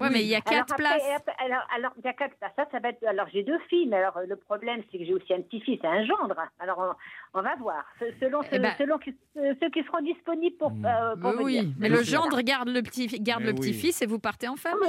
[0.00, 1.02] Ouais, mais il y a quatre places.
[1.16, 2.52] après- alors, alors, il y a quatre places.
[2.56, 3.02] Ça, ça va être.
[3.06, 5.80] Alors, j'ai deux filles, mais alors, euh, le problème, c'est que j'ai aussi un petit-fils
[5.82, 6.36] et un gendre.
[6.60, 6.96] Alors,
[7.34, 7.84] on, on va voir.
[7.98, 11.42] Se- Selon, Eh ben- selon qui- euh, ceux qui seront disponibles pour, euh, pour Mais
[11.44, 11.62] venir.
[11.64, 13.60] oui, mais le gendre garde le petit, garde Mais le oui.
[13.60, 14.88] petit-fils et vous partez en famille.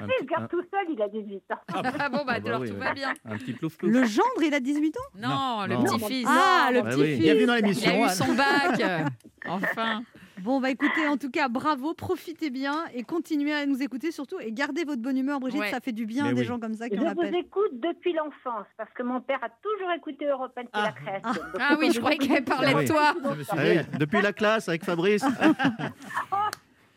[0.00, 1.58] Un Il garde tout seul, il a 18 ans.
[1.72, 2.80] Ah bon, bah, Ah bah alors oui, tout oui.
[2.80, 3.12] va bien.
[3.24, 3.92] un, petit plouf plouf.
[3.92, 5.00] Le gendre, il a 18 ans?
[5.16, 6.26] Non, le petit-fils.
[6.28, 7.22] Ah, le Bah petit-fils oui.
[7.22, 7.68] Bienvenue dans Il a
[8.06, 8.82] eu son bac.
[9.48, 10.02] enfin.
[10.42, 14.40] Bon, bah écoutez, en tout cas, bravo, profitez bien et continuez à nous écouter surtout
[14.40, 15.70] et gardez votre bonne humeur, Brigitte, Ouais.
[15.70, 16.46] ça fait du bien Mais des oui.
[16.46, 17.34] gens comme ça qui Je en vous appellent.
[17.36, 20.82] écoute depuis l'enfance, parce que mon père a toujours écouté Europe 1 depuis Ah.
[20.86, 21.42] la création.
[21.52, 22.84] Donc, Ah oui, je croyais qu'elle parlait Oui.
[22.84, 23.14] de toi.
[23.22, 23.84] Je Ah souviens.
[23.92, 25.24] oui, depuis la classe avec Fabrice.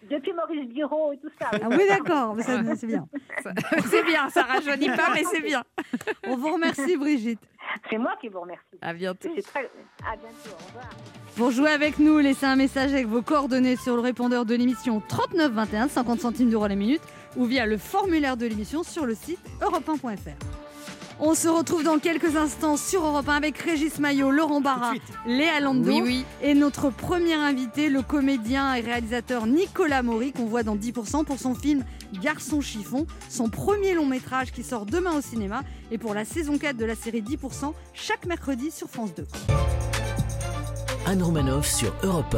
[0.10, 1.50] Depuis Maurice Guiraud et tout ça.
[1.54, 3.08] Ah oui, d'accord, mais ça, c'est bien.
[3.86, 5.64] C'est bien, ça rajeunit pas, mais c'est bien.
[6.28, 7.40] On vous remercie, Brigitte.
[7.90, 8.78] C'est moi qui vous remercie.
[8.82, 9.30] À bientôt.
[9.36, 9.62] C'est très...
[10.06, 10.90] À bientôt, au revoir.
[11.36, 15.02] Pour jouer avec nous, laissez un message avec vos coordonnées sur le répondeur de l'émission
[15.08, 17.02] 39 21, 50 centimes d'euros la minute,
[17.36, 20.30] ou via le formulaire de l'émission sur le site europe1.fr.
[21.20, 24.94] On se retrouve dans quelques instants sur Europe 1 avec Régis Maillot, Laurent Barra,
[25.26, 26.26] Léa Oui, oui.
[26.44, 31.40] et notre premier invité, le comédien et réalisateur Nicolas Maury, qu'on voit dans 10% pour
[31.40, 31.84] son film
[32.22, 36.58] Garçon chiffon, son premier long métrage qui sort demain au cinéma et pour la saison
[36.60, 39.26] 4 de la série 10% chaque mercredi sur France 2.
[41.06, 42.36] Anne Romanoff sur Europe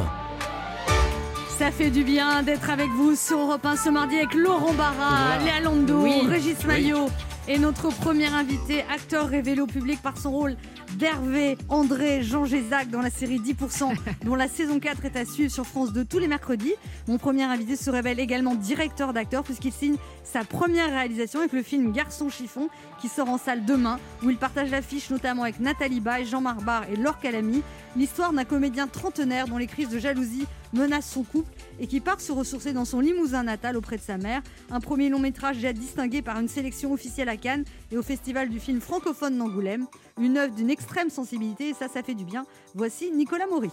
[1.58, 5.38] Ça fait du bien d'être avec vous sur Europe 1 ce mardi avec Laurent Barra,
[5.43, 6.21] Léa Lando, Oui.
[6.28, 7.08] Régis Maillot
[7.47, 10.56] et notre premier invité, acteur révélé au public par son rôle
[10.95, 13.93] d'Hervé, André, Jean Gézac dans la série 10%,
[14.25, 16.73] dont la saison 4 est à suivre sur France 2 tous les mercredis.
[17.08, 21.63] Mon premier invité se révèle également directeur d'acteur puisqu'il signe sa première réalisation avec le
[21.63, 25.99] film Garçon chiffon qui sort en salle demain, où il partage l'affiche notamment avec Nathalie
[25.99, 27.62] Baye, Jean-Marc Barr et Laure Calamy.
[27.95, 32.21] L'histoire d'un comédien trentenaire dont les crises de jalousie menacent son couple et qui part
[32.21, 34.41] se ressourcer dans son limousin natal auprès de sa mère.
[34.71, 38.49] Un premier long métrage déjà distingué par une sélection officielle à Cannes et au Festival
[38.49, 39.88] du film francophone d'Angoulême.
[40.19, 42.45] Une œuvre d'une extrême sensibilité et ça, ça fait du bien.
[42.73, 43.69] Voici Nicolas Maury.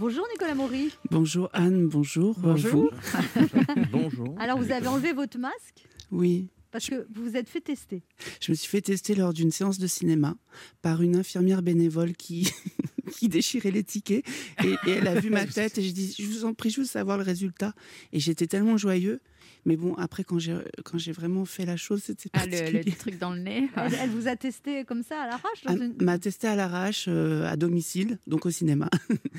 [0.00, 0.90] Bonjour Nicolas Maury.
[1.10, 2.34] Bonjour Anne, bonjour.
[2.40, 2.90] Bonjour.
[3.34, 3.40] vous.
[3.92, 4.34] Bonjour.
[4.40, 8.02] Alors vous avez enlevé votre masque Oui, parce que vous vous êtes fait tester.
[8.40, 10.34] je me suis fait tester lors d'une séance de cinéma
[10.80, 12.50] par une infirmière bénévole qui,
[13.16, 14.24] qui déchirait les tickets.
[14.64, 16.80] Et, et elle a vu ma tête et j'ai dit, je vous en prie, je
[16.80, 17.72] veux savoir le résultat.
[18.12, 19.20] Et j'étais tellement joyeux.
[19.64, 23.18] Mais bon, après, quand j'ai, quand j'ai vraiment fait la chose, c'était Ah, le, truc
[23.18, 23.68] dans le nez.
[23.76, 26.56] Elle, elle vous a testé comme ça à l'arrache dans Elle une- m'a testé à
[26.56, 28.88] l'arrache, euh, à domicile, donc au cinéma,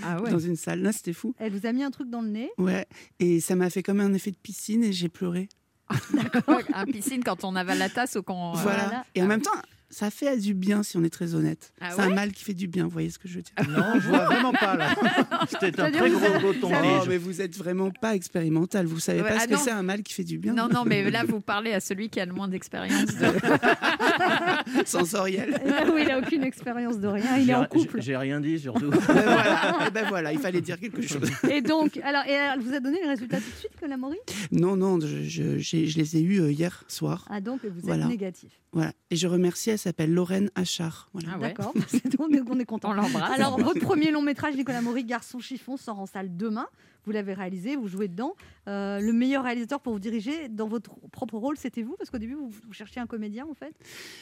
[0.04, 0.32] Ah ouais.
[0.32, 0.82] dans une salle.
[0.82, 1.36] Là, c'était fou.
[1.40, 2.50] Elle vous a mis un truc dans le nez?
[2.58, 2.86] Ouais.
[3.20, 5.50] Et ça m'a fait comme un effet de piscine et j'ai pleuré.
[6.74, 8.54] Un piscine quand on avale la tasse ou qu'on.
[8.54, 8.84] Voilà.
[8.86, 9.06] Voilà.
[9.16, 9.52] Et en même temps,
[9.94, 11.72] ça fait du bien si on est très honnête.
[11.80, 13.54] Ah c'est un mal qui fait du bien, vous voyez ce que je veux dire
[13.70, 14.96] Non, je vois vraiment pas là.
[15.50, 17.10] C'était un très gros coton Oh, tige.
[17.10, 18.86] mais vous êtes vraiment pas expérimental.
[18.88, 19.60] Vous savez Ouais, pas ah ce que non.
[19.64, 20.54] c'est un mal qui fait du bien.
[20.54, 23.06] Non, non, mais là, vous parlez à celui qui a le moins d'expérience.
[23.16, 25.60] de- Sensoriel.
[25.94, 27.38] oui, il n'a aucune expérience de rien.
[27.38, 28.02] Il est en couple.
[28.02, 28.90] J'ai j'ai rien dit surtout.
[28.90, 29.78] ben voilà.
[29.88, 31.30] Eh ben voilà, il fallait dire quelque chose.
[31.50, 34.18] Et donc, alors, et elle vous a donné les résultats tout de suite, Nicolas Maury
[34.52, 37.26] Non, non, je, je- j'ai- je les ai eus euh, hier soir.
[37.30, 38.06] Ah donc, vous êtes Voilà.
[38.08, 38.52] négatif.
[38.72, 38.92] Voilà.
[39.10, 41.10] Et je remercie, elle s'appelle Lorraine Achard.
[41.14, 41.30] Voilà.
[41.34, 41.48] Ah ouais.
[41.50, 42.90] D'accord, c'est donc on est content.
[42.90, 43.32] On l'embrasse.
[43.40, 46.68] Alors, votre premier long métrage, Nicolas Maury, Garçon chiffon, sort en salle demain.
[47.06, 48.34] Vous l'avez réalisé, vous jouez dedans.
[48.70, 51.96] Euh, le meilleur réalisateur pour vous diriger dans votre propre rôle, c'était vous?
[51.98, 53.74] Parce qu'au début, vous, vous cherchiez un comédien, en fait.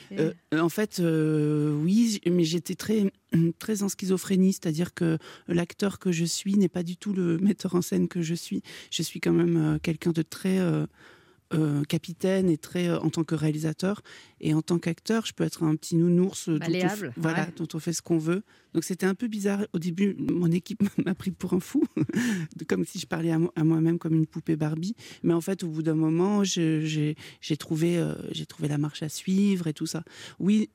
[0.09, 3.13] Et- Euh, en fait, euh, oui, mais j'étais très,
[3.59, 7.75] très en schizophrénie, c'est-à-dire que l'acteur que je suis n'est pas du tout le metteur
[7.75, 8.63] en scène que je suis.
[8.89, 10.57] Je suis quand même euh, quelqu'un de très
[11.53, 14.01] euh, capitaine et très euh, en tant que réalisateur.
[14.39, 17.13] Et en tant qu'acteur, je peux être un petit nounours euh, dont on, f- Malléable,
[17.17, 17.53] voilà, ouais.
[17.57, 18.43] dont on fait ce qu'on veut.
[18.73, 19.65] Donc c'était un peu bizarre.
[19.73, 21.83] Au début, mon équipe m'a pris pour un fou,
[22.67, 24.95] comme si je parlais à, mo- à moi-même comme une poupée Barbie.
[25.23, 27.15] Mais en fait, au bout d'un moment, j'ai
[27.59, 30.03] trouvé, euh, j'ai trouvé la marche à suivre et tout ça.
[30.39, 30.69] Oui,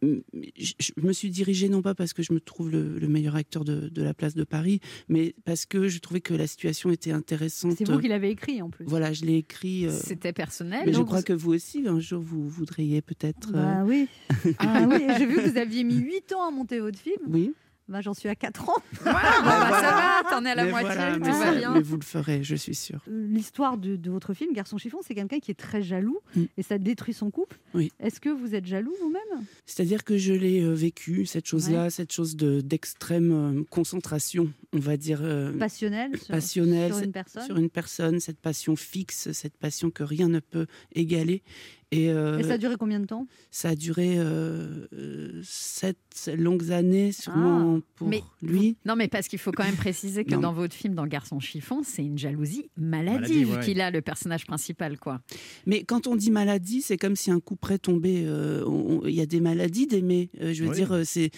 [0.57, 3.35] je, je me suis dirigée non pas parce que je me trouve le, le meilleur
[3.37, 6.91] acteur de, de la place de Paris, mais parce que je trouvais que la situation
[6.91, 7.75] était intéressante.
[7.79, 8.85] c'est vous qui l'avez écrit, en plus.
[8.87, 9.87] Voilà, je l'ai écrit.
[9.87, 10.66] euh, C'était personnel.
[10.71, 13.51] Mais je crois vous- que vous aussi, un jour, vous voudriez peut-être.
[13.55, 14.09] euh, Bah oui.
[14.59, 17.17] Ah oui, j'ai vu que vous aviez mis 8 ans à monter votre film.
[17.29, 17.53] Oui.
[17.89, 18.83] Bah, J'en suis à 4 ans.
[19.01, 21.39] Voilà, bon, bah, ça va, t'en es à la mais moitié, voilà, tout mais, va
[21.45, 21.75] ça- bien.
[21.75, 22.99] mais vous le ferez, je suis sûre.
[23.09, 26.43] L'histoire de, de votre film, Garçon chiffon, c'est quelqu'un qui est très jaloux Mm.
[26.57, 27.59] et ça détruit son couple.
[27.75, 27.93] Oui.
[28.01, 29.45] Est-ce que vous êtes jaloux vous-même?
[29.67, 34.81] C'est-à-dire que je l'ai euh, vécu, cette chose-là, cette chose de- d'extrême euh, concentration, on
[34.81, 35.21] va dire.
[35.23, 39.57] euh, Passionnel sur, passionnelle sur une c'est- personne sur une personne, cette passion fixe, cette
[39.57, 41.43] passion que rien ne peut égaler.
[41.93, 43.29] Et, euh, Et ça a duré combien de temps?
[43.53, 45.97] ça a duré euh, sept
[46.37, 48.77] longues années, sûrement pour Ah, Mais lui.
[48.85, 50.41] Non, mais parce qu'il faut quand même préciser que Non.
[50.41, 53.61] dans votre film, dans Garçon chiffon, c'est une jalousie maladive ouais.
[53.61, 55.21] qu'il a, le personnage principal, quoi.
[55.65, 58.25] Mais quand on dit maladie, c'est comme si un coup près tombait.
[58.27, 58.65] euh,
[59.07, 60.31] Il y a des maladies d'aimer.
[60.41, 60.75] Euh, je veux Oui.
[60.77, 61.31] dire, c'est.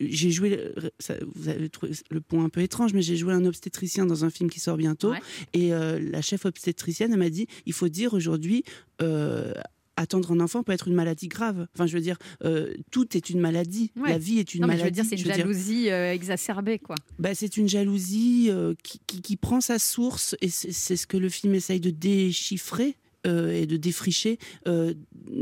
[0.00, 0.60] j'ai joué.
[1.00, 4.24] ça- vous avez trouvé le point un peu étrange, mais j'ai joué un obstétricien dans
[4.24, 5.10] un film qui sort bientôt.
[5.10, 5.20] Ouais.
[5.52, 8.64] Et euh, la chef obstétricienne, elle m'a dit il faut dire aujourd'hui.
[9.02, 9.52] euh,
[9.98, 11.66] Attendre un enfant peut être une maladie grave.
[11.74, 13.92] Enfin, je veux dire, euh, tout est une maladie.
[13.96, 14.10] Ouais.
[14.10, 14.98] La vie est une non, mais maladie.
[14.98, 16.96] je veux dire, c'est une dire, jalousie euh, exacerbée, quoi.
[17.18, 21.06] bah, c'est une jalousie euh, qui, qui- qui prend sa source, et c'est c'est ce
[21.06, 24.94] que le film essaye de déchiffrer euh, et de défricher euh,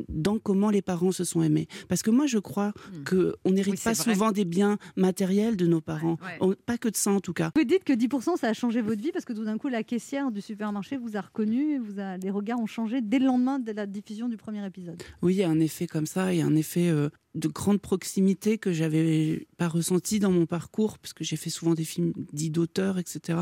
[0.09, 1.67] dans comment les parents se sont aimés.
[1.89, 3.05] Parce que moi, je crois Hmm.
[3.43, 4.13] qu'on n'hérite Oui, pas vrai.
[4.15, 6.17] souvent des biens matériels de nos parents.
[6.23, 6.37] Ouais, ouais.
[6.41, 7.51] On- pas que de ça, en tout cas.
[7.57, 9.83] Vous dites que 10% ça a changé votre vie parce que tout d'un coup la
[9.83, 13.27] caissière du supermarché vous a reconnu, et vous a, les regards ont changé dès le
[13.27, 15.03] lendemain de la diffusion du premier épisode.
[15.23, 17.49] Oui, il y a un effet comme ça, il y a un effet euh, de
[17.49, 21.85] grande proximité que j'avais pas ressenti dans mon parcours, parce que j'ai fait souvent des
[21.85, 23.39] films dits d'auteur, etc.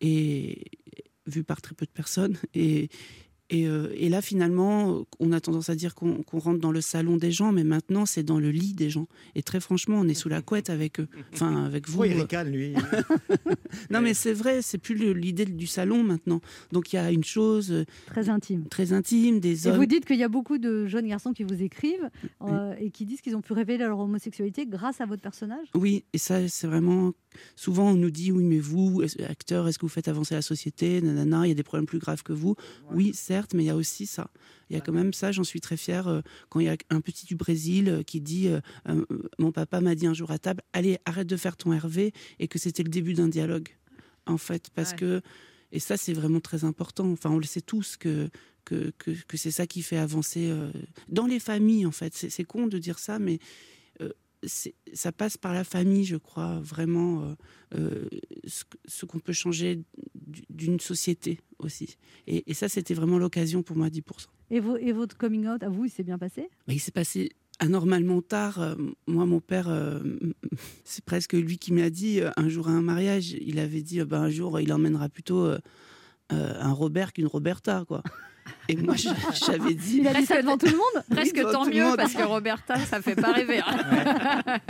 [0.00, 0.64] Et
[1.26, 2.36] vu par très peu de personnes.
[2.54, 2.88] Et,
[3.50, 7.16] Et, euh, et là, finalement, on a tendance à dire qu'on rentre dans le salon
[7.18, 9.06] des gens, mais maintenant, c'est dans le lit des gens.
[9.34, 11.08] Et très franchement, on est sous la couette avec eux.
[11.34, 11.92] Enfin, avec vous.
[11.94, 12.72] Pourquoi il ricane, lui
[13.90, 16.40] non, mais c'est vrai, c'est plus l'idée du salon maintenant.
[16.72, 18.66] Donc, il y a une chose euh, Très intime.
[18.68, 19.76] très intime, des Et hommes.
[19.76, 22.08] vous dites qu'il y a beaucoup de jeunes garçons qui vous écrivent
[22.42, 25.66] euh, et qui disent qu'ils ont pu révéler leur homosexualité grâce à votre personnage?
[25.74, 27.12] Oui, et ça, c'est vraiment.
[27.56, 31.00] Souvent, on nous dit oui, mais vous, acteur, est-ce que vous faites avancer la société
[31.00, 32.56] Nanana, il y a des problèmes plus graves que vous.
[32.90, 34.30] Oui, certes, mais il y a aussi ça.
[34.70, 36.76] Il y a quand même ça, j'en suis très fière, euh, quand il y a
[36.90, 38.60] un petit du Brésil euh, qui dit euh,
[39.38, 42.48] Mon papa m'a dit un jour à table, allez, arrête de faire ton Hervé, et
[42.48, 43.68] que c'était le début d'un dialogue,
[44.26, 44.70] en fait.
[44.74, 44.96] Parce Ouais.
[44.98, 45.20] que.
[45.72, 47.10] Et ça, c'est vraiment très important.
[47.10, 48.28] Enfin, on le sait tous que.
[48.64, 50.50] Que, que, que c'est ça qui fait avancer
[51.10, 53.38] dans les familles en fait c'est con de dire ça mais
[54.46, 57.34] ça passe par la famille, je crois, vraiment, euh,
[57.76, 58.08] euh,
[58.46, 59.82] ce, qu'on peut changer
[60.14, 61.96] du- d'une société aussi.
[62.26, 64.02] Et, et ça, c'était vraiment l'occasion pour moi, 10%.
[64.50, 66.48] Et, et votre coming out à vous, il s'est bien passé?
[66.68, 67.30] Mais il s'est passé
[67.60, 68.60] anormalement tard.
[68.60, 68.74] Euh,
[69.06, 70.00] Moi, mon père, euh,
[70.84, 74.22] c'est presque lui qui m'a dit, un jour à un mariage, il avait dit, ben,
[74.22, 75.58] un jour, il emmènera plutôt euh,
[76.30, 78.02] un Robert qu'une Roberta, quoi.
[78.68, 79.98] Et moi, j'avais dit...
[79.98, 83.00] Il a dit ça devant tout le monde Presque tant mieux parce que Roberta, ça
[83.02, 83.60] fait pas rêver.
[83.66, 84.60] hein.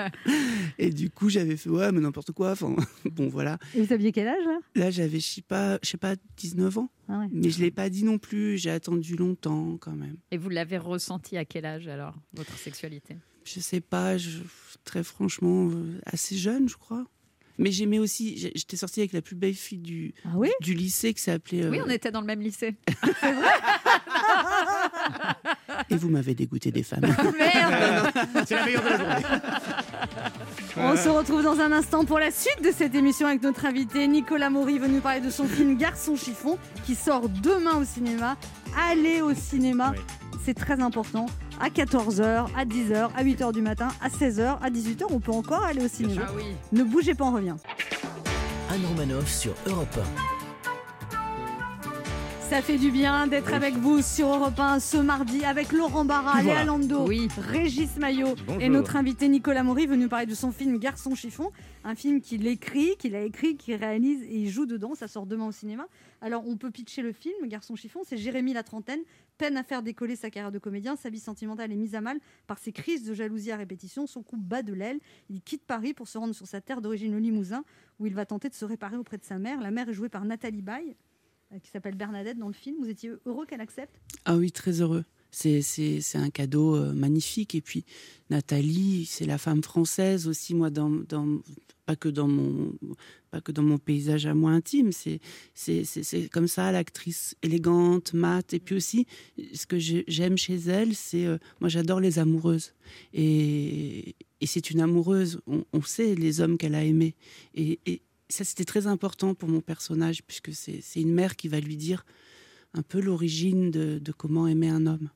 [0.79, 2.53] Et du coup, j'avais fait, ouais, mais n'importe quoi.
[2.53, 3.59] Enfin, bon, voilà.
[3.75, 4.59] Et vous saviez quel âge là?
[4.75, 6.91] Là, j'avais, je sais pas, je sais pas, 19 ans.
[7.09, 7.27] Ah ouais.
[7.33, 8.59] Mais je l'ai pas dit non plus.
[8.59, 10.17] J'ai attendu longtemps quand même.
[10.31, 13.17] Et vous l'avez ressenti à quel âge alors, votre sexualité?
[13.45, 14.39] Je sais pas, je-
[14.85, 17.05] très franchement, euh, assez jeune, je crois.
[17.59, 18.51] Mais j'aimais aussi.
[18.55, 21.63] J'étais sortie avec la plus belle fille du, Ah oui du lycée qui s'appelait.
[21.65, 22.75] euh, Oui, on était dans le même lycée.
[25.91, 27.01] Et vous m'avez dégoûté des femmes.
[27.03, 27.15] Merde
[28.47, 29.23] C'est la meilleure de la journée.
[30.77, 34.07] On se retrouve dans un instant pour la suite de cette émission avec notre invité
[34.09, 38.37] Nicolas Maury venu parler de son film Garçon chiffon qui sort demain au cinéma.
[38.91, 40.03] Allez au cinéma, Oui.
[40.45, 41.27] C'est très important.
[41.61, 45.65] À 14h, à 10h, à 8h du matin, à 16h, à 18h, on peut encore
[45.65, 46.23] aller au cinéma.
[46.29, 46.45] Ah oui.
[46.73, 47.57] Ne bougez pas, on revient.
[48.71, 49.99] Anne Romanoff sur Europe
[52.41, 56.33] Ça fait du bien d'être avec vous sur Europe 1 ce mardi avec Laurent Barra,
[56.43, 56.43] Voilà.
[56.61, 57.29] Léa Lando, Oui.
[57.39, 58.63] Régis Maillot Bonjour.
[58.63, 61.51] et notre invité Nicolas Maury venu parler de son film Garçon chiffon,
[61.85, 64.95] un film qu'il écrit, qu'il a écrit, qu'il réalise et il joue dedans.
[64.95, 65.87] Ça sort demain au cinéma.
[66.21, 68.01] Alors on peut pitcher le film Garçon chiffon.
[68.07, 69.01] C'est Jérémy la trentaine,
[69.37, 70.97] peine à faire décoller sa carrière de comédien.
[70.97, 74.07] Sa vie sentimentale est mise à mal par ses crises de jalousie à répétition.
[74.07, 75.01] Son couple bat de l'aile.
[75.29, 77.65] Il quitte Paris pour se rendre sur sa terre d'origine, le Limousin,
[77.99, 79.61] où il va tenter de se réparer auprès de sa mère.
[79.61, 80.97] La mère est jouée par Nathalie Baye
[81.53, 82.77] euh, qui s'appelle Bernadette dans le film.
[82.79, 83.95] Vous étiez heureux qu'elle accepte?
[84.25, 85.05] Ah oui, très heureux.
[85.35, 87.55] C'est, un cadeau euh, magnifique.
[87.55, 87.85] Et puis,
[88.31, 90.93] Nathalie, c'est la femme française aussi, moi, dans,
[91.87, 92.73] pas, que dans mon,
[93.31, 94.91] pas que dans mon paysage à moi intime.
[94.93, 95.21] C'est,
[96.31, 98.55] comme ça, l'actrice élégante, mate.
[98.55, 99.07] Et puis aussi,
[99.53, 101.27] ce que j'ai- j'aime chez elle, c'est.
[101.27, 102.73] euh, moi, j'adore les amoureuses.
[103.13, 105.41] Et, et c'est une amoureuse.
[105.47, 107.15] On, on sait les hommes qu'elle a aimés.
[107.55, 111.59] Et, et ça, c'était très important pour mon personnage, puisque c'est une mère qui va
[111.61, 112.05] lui dire
[112.75, 115.09] un peu l'origine de, de comment aimer un homme.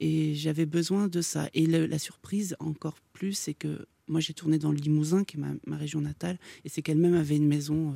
[0.00, 1.48] Et j'avais besoin de ça.
[1.54, 5.36] Et le- la surprise, encore plus, c'est que moi, j'ai tourné dans le Limousin, qui
[5.36, 7.94] est ma, ma région natale, et c'est qu'elle-même avait une maison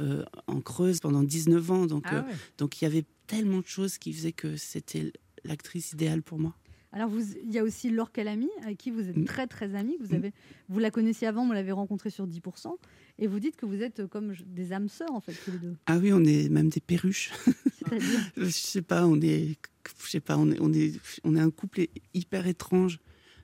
[0.00, 1.86] euh, euh, en Creuse pendant 19 ans.
[1.86, 2.36] Donc, euh, Ah ouais.
[2.58, 5.12] donc il y avait tellement de choses qui faisaient que c'était
[5.44, 6.54] l'actrice idéale pour moi.
[6.96, 9.24] Alors, vous, il y a aussi Laure Calamy, avec qui vous êtes Mm.
[9.26, 9.96] très très amis.
[10.00, 10.32] Vous, avez,
[10.70, 12.74] vous la connaissiez avant, vous l'avez rencontrée sur 10%.
[13.18, 15.58] Et vous dites que vous êtes euh, comme des âmes sœurs, en fait, tous les
[15.58, 15.74] deux.
[15.84, 17.30] Ah oui, on est même des perruches.
[17.78, 19.56] C'est-à-dire je sais pas, on est,
[20.04, 22.98] je sais pas, on est, on est, on est un couple hy- hyper étrange.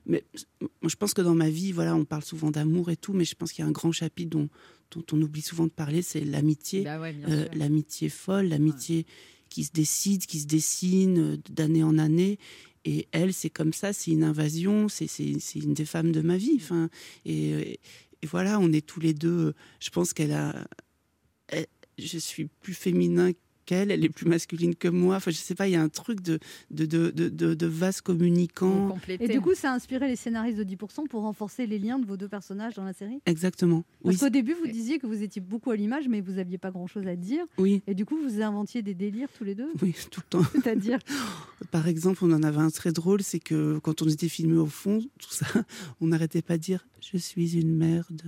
[0.07, 0.23] Mais
[0.83, 3.35] je pense que dans ma vie, voilà, on parle souvent d'amour et tout, mais je
[3.35, 4.49] pense qu'il y a un grand chapitre dont,
[4.91, 6.81] dont on oublie souvent de parler, c'est l'amitié.
[6.83, 9.05] Bah ouais, Euh, l'amitié folle, l'amitié
[9.49, 12.37] qui se décide, qui se dessine euh, d'année en année.
[12.85, 15.07] Et elle, c'est comme ça, c'est une invasion, c'est
[15.55, 16.57] une des femmes de ma vie.
[16.57, 16.89] Enfin,
[17.25, 17.79] et,
[18.25, 19.53] voilà, on est tous les deux.
[19.79, 20.67] Je pense qu'elle a.
[21.97, 23.31] je suis plus féminin
[23.65, 25.15] qu'elle, elle est plus masculine que moi.
[25.17, 26.39] Enfin, je sais pas, il y a un truc de,
[26.71, 28.95] de, de, de, de- vase communicant.
[29.19, 32.05] Et du coup, ça a inspiré les scénaristes de 10% pour renforcer les liens de
[32.05, 33.19] vos deux personnages dans la série?
[33.25, 33.83] Exactement.
[34.03, 36.57] Parce Oui, qu'au début, vous disiez que vous étiez beaucoup à l'image, mais vous n'aviez
[36.57, 37.43] pas grand-chose à dire.
[37.57, 39.69] oui, Et du coup, vous inventiez des délires tous les deux?
[39.81, 40.45] Oui, tout le temps.
[40.53, 40.99] C'est-à-dire?
[41.71, 44.65] Par exemple, on en avait un très drôle, c'est que quand on était filmé au
[44.67, 45.45] fond, tout ça,
[46.01, 48.21] on n'arrêtait pas de dire je suis une merde.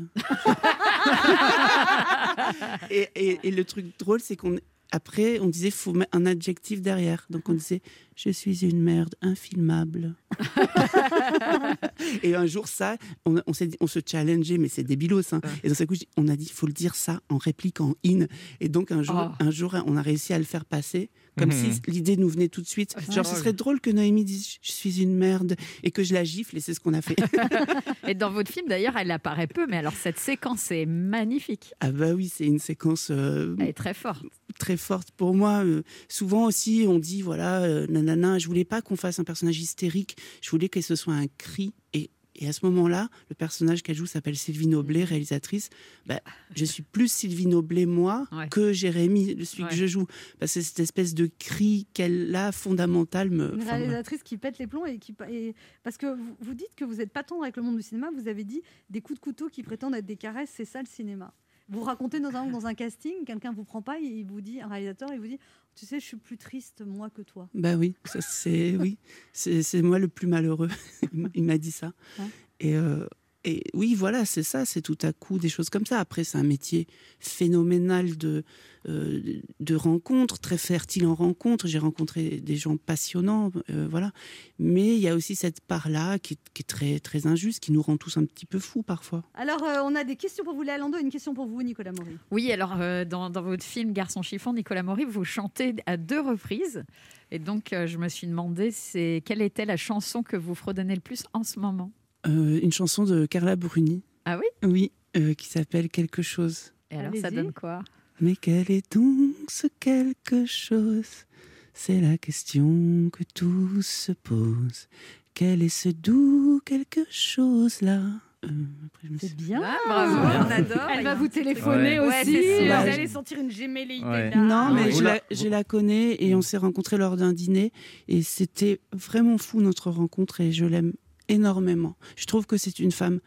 [2.90, 4.58] et, et- et le truc drôle, c'est qu'on
[4.96, 7.26] après, on disait faut mettre un adjectif derrière.
[7.30, 7.82] Donc on disait
[8.16, 10.16] je suis une merde infilmable.
[12.24, 15.34] et un jour, ça, on, on s'est dit- on se challengeait, mais c'est débilos.
[15.34, 15.42] Hein.
[15.64, 18.26] Et dans ce coup, on a dit faut le dire ça en réplique en in.
[18.60, 19.32] Et donc un jour, Oh.
[19.44, 21.74] un jour, on a réussi à le faire passer Comme Mhm.
[21.74, 22.96] si l'idée nous venait tout de suite.
[23.12, 26.24] Genre, ce serait drôle que Noémie dise Je suis une merde et que je la
[26.24, 27.16] gifle, et c'est ce qu'on a fait.
[28.08, 31.74] Et dans votre film, d'ailleurs, elle apparaît peu, mais alors cette séquence est magnifique.
[31.82, 33.10] ah, bah oui, c'est une séquence.
[33.12, 34.24] euh, Elle est très forte.
[34.60, 35.64] très forte pour moi.
[35.66, 39.60] Euh, souvent aussi, on dit voilà, euh, nanana, je voulais pas qu'on fasse un personnage
[39.60, 41.74] hystérique, je voulais que ce soit un cri.
[41.94, 45.70] Et, et à ce moment-là, le personnage qu'elle joue s'appelle Sylvie Noblet, réalisatrice.
[46.06, 46.20] Bah,
[46.56, 48.48] je suis plus Sylvie Noblet, moi, Ouais.
[48.50, 49.70] que Jérémy, celui Ouais.
[49.70, 50.06] que je joue.
[50.40, 53.54] Parce que cette espèce de cri qu'elle a fondamental me.
[53.56, 56.84] Une réalisatrice qui pète les plombs et qui et- parce que vous, vous dites que
[56.86, 58.10] vous n'êtes pas tendre avec le monde du cinéma.
[58.16, 60.88] Vous avez dit des coups de couteau qui prétendent être des caresses, c'est ça le
[60.88, 61.34] cinéma.
[61.70, 64.68] Vous racontez notamment que dans un casting, quelqu'un vous prend pas il vous dit, un
[64.68, 65.40] réalisateur, il vous dit,
[65.76, 67.50] tu sais, je suis plus triste moi que toi.
[67.56, 68.98] Bah oui, c'est oui,
[69.34, 70.70] c'est moi le plus malheureux.
[71.02, 71.92] Il m'a- Il m'a dit ça.
[72.20, 72.26] Ouais.
[72.60, 73.08] Et, euh,
[73.46, 76.00] et oui, voilà, c'est ça, c'est tout à coup des choses comme ça.
[76.00, 76.88] Après, c'est un métier
[77.20, 78.44] phénoménal de,
[78.88, 81.68] euh, de rencontres, très fertile en rencontres.
[81.68, 84.12] J'ai rencontré des gens passionnants, euh, voilà.
[84.58, 87.72] Mais il y a aussi cette part-là qui, est- qui est très, très injuste, qui
[87.72, 89.24] nous rend tous un petit peu fous parfois.
[89.34, 91.62] Alors, euh, on a des questions pour vous, Léa Lando, et une question pour vous,
[91.62, 92.18] Nicolas Maury.
[92.32, 96.22] Oui, alors euh, dans, dans votre film Garçon chiffon, Nicolas Maury, vous chantez à deux
[96.22, 96.84] reprises.
[97.32, 100.96] Et donc, euh, je me suis demandé c'est quelle était la chanson que vous fredonnez
[100.96, 101.92] le plus en ce moment?
[102.28, 104.02] Euh, une chanson de Carla Bruni.
[104.26, 104.46] Ah oui?
[104.68, 106.74] Oui, euh, qui s'appelle Quelque chose.
[106.92, 107.84] Et alors, ça donne quoi?
[108.22, 111.26] Mais quel est donc ce quelque chose?
[111.74, 114.88] C'est la question que tous se posent.
[115.34, 118.00] Quel est ce doux quelque chose là?
[118.46, 118.48] Euh,
[118.86, 119.60] après, je me suis- C'est bien.
[119.64, 120.16] Ah, bravo,
[120.48, 120.88] on adore.
[120.96, 122.32] Elle va vous téléphoner Ouais, aussi.
[122.32, 122.42] sûr.
[122.42, 122.72] vous Ouais.
[122.72, 124.06] allez sentir une gémelléité.
[124.06, 124.30] Ouais.
[124.30, 124.38] là.
[124.38, 127.34] Non, mais Vous je la- la, je la connais et on s'est rencontrés lors d'un
[127.34, 127.74] dîner
[128.08, 130.94] et c'était vraiment fou notre rencontre et je l'aime
[131.30, 131.96] énormément.
[132.16, 133.20] Je trouve que c'est une femme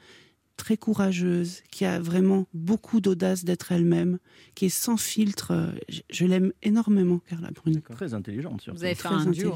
[0.57, 4.19] très courageuse, qui a vraiment beaucoup d'audace d'être elle-même,
[4.55, 5.73] qui est sans filtre.
[5.89, 7.81] Je, je l'aime énormément, Carla Bruni.
[7.81, 8.79] Très intelligente, surtout.
[8.79, 9.55] Vous avez fait Très un duo.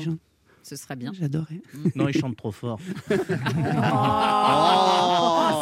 [0.63, 1.13] Ce serait bien.
[1.13, 1.61] J'adorais.
[1.97, 2.79] Non, il chante trop fort.
[3.11, 3.15] Oh,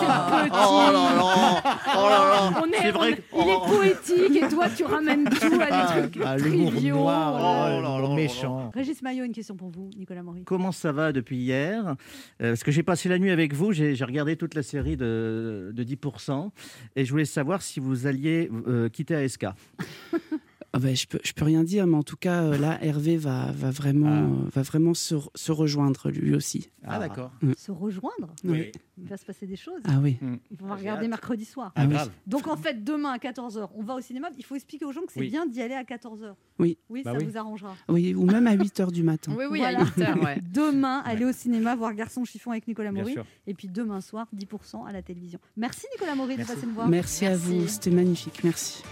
[0.01, 0.51] c'est petit.
[0.53, 1.63] Oh là là
[1.97, 2.19] Oh là
[2.53, 3.67] là On est, C'est vrai on- Il est oh.
[3.67, 6.97] poétique et toi tu ramènes tout à des trucs Ah, triviaux.
[6.97, 8.01] noir, Oh oh là là.
[8.03, 8.71] là là, méchant.
[8.75, 10.45] Régis Maillot, une question pour vous, Nicolas Maury.
[10.45, 11.97] Comment ça va depuis hier
[12.43, 14.97] Euh, Parce que j'ai passé la nuit avec vous, j'ai j'ai regardé toute la série
[14.97, 16.51] de, de 10%,
[16.97, 19.47] et je voulais savoir si vous alliez euh, quitter ASK.
[20.73, 23.17] Ah ben, je peux, je peux rien dire, mais en tout cas, euh, là, Hervé
[23.17, 24.21] va, va vraiment, Ah.
[24.47, 26.71] euh, va vraiment se, se rejoindre lui aussi.
[26.85, 27.33] Ah, d'accord.
[27.57, 28.71] Se rejoindre Oui.
[28.97, 29.81] Il va se passer des choses.
[29.85, 30.19] Ah oui.
[30.63, 31.73] On va regarder mercredi soir.
[31.75, 31.95] Ah oui.
[31.95, 32.11] grave.
[32.27, 34.29] Donc en fait, demain à 14h, on va au cinéma.
[34.39, 35.29] Il faut expliquer aux gens que c'est Oui.
[35.31, 36.35] bien d'y aller à 14h.
[36.61, 36.79] Oui.
[36.89, 37.25] Oui, Bah ça oui.
[37.25, 37.75] vous arrangera.
[37.89, 39.33] Oui, ou même à 8 heures du matin.
[39.37, 39.81] Oui, oui, Voilà.
[39.81, 40.39] à 8 heures, ouais.
[40.53, 43.15] Demain, aller au cinéma voir Garçon chiffon avec Nicolas Bien Maury.
[43.15, 43.25] sûr.
[43.49, 45.41] Et puis demain soir, 10% à la télévision.
[45.57, 46.89] Merci Nicolas Maury de passer nous voir.
[46.89, 47.45] Merci, à Merci.
[47.59, 48.83] vous, c'était magnifique, merci.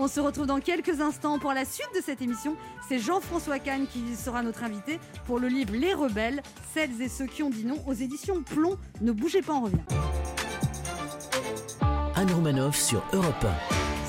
[0.00, 2.54] On se retrouve dans quelques instants pour la suite de cette émission.
[2.88, 6.40] C'est Jean-François Kahn qui sera notre invité pour le livre Les Rebelles,
[6.72, 8.76] celles et ceux qui ont dit non aux éditions Plomb.
[9.00, 9.76] Ne bougez pas, on revient.
[12.14, 13.44] Anne Romanoff sur Europe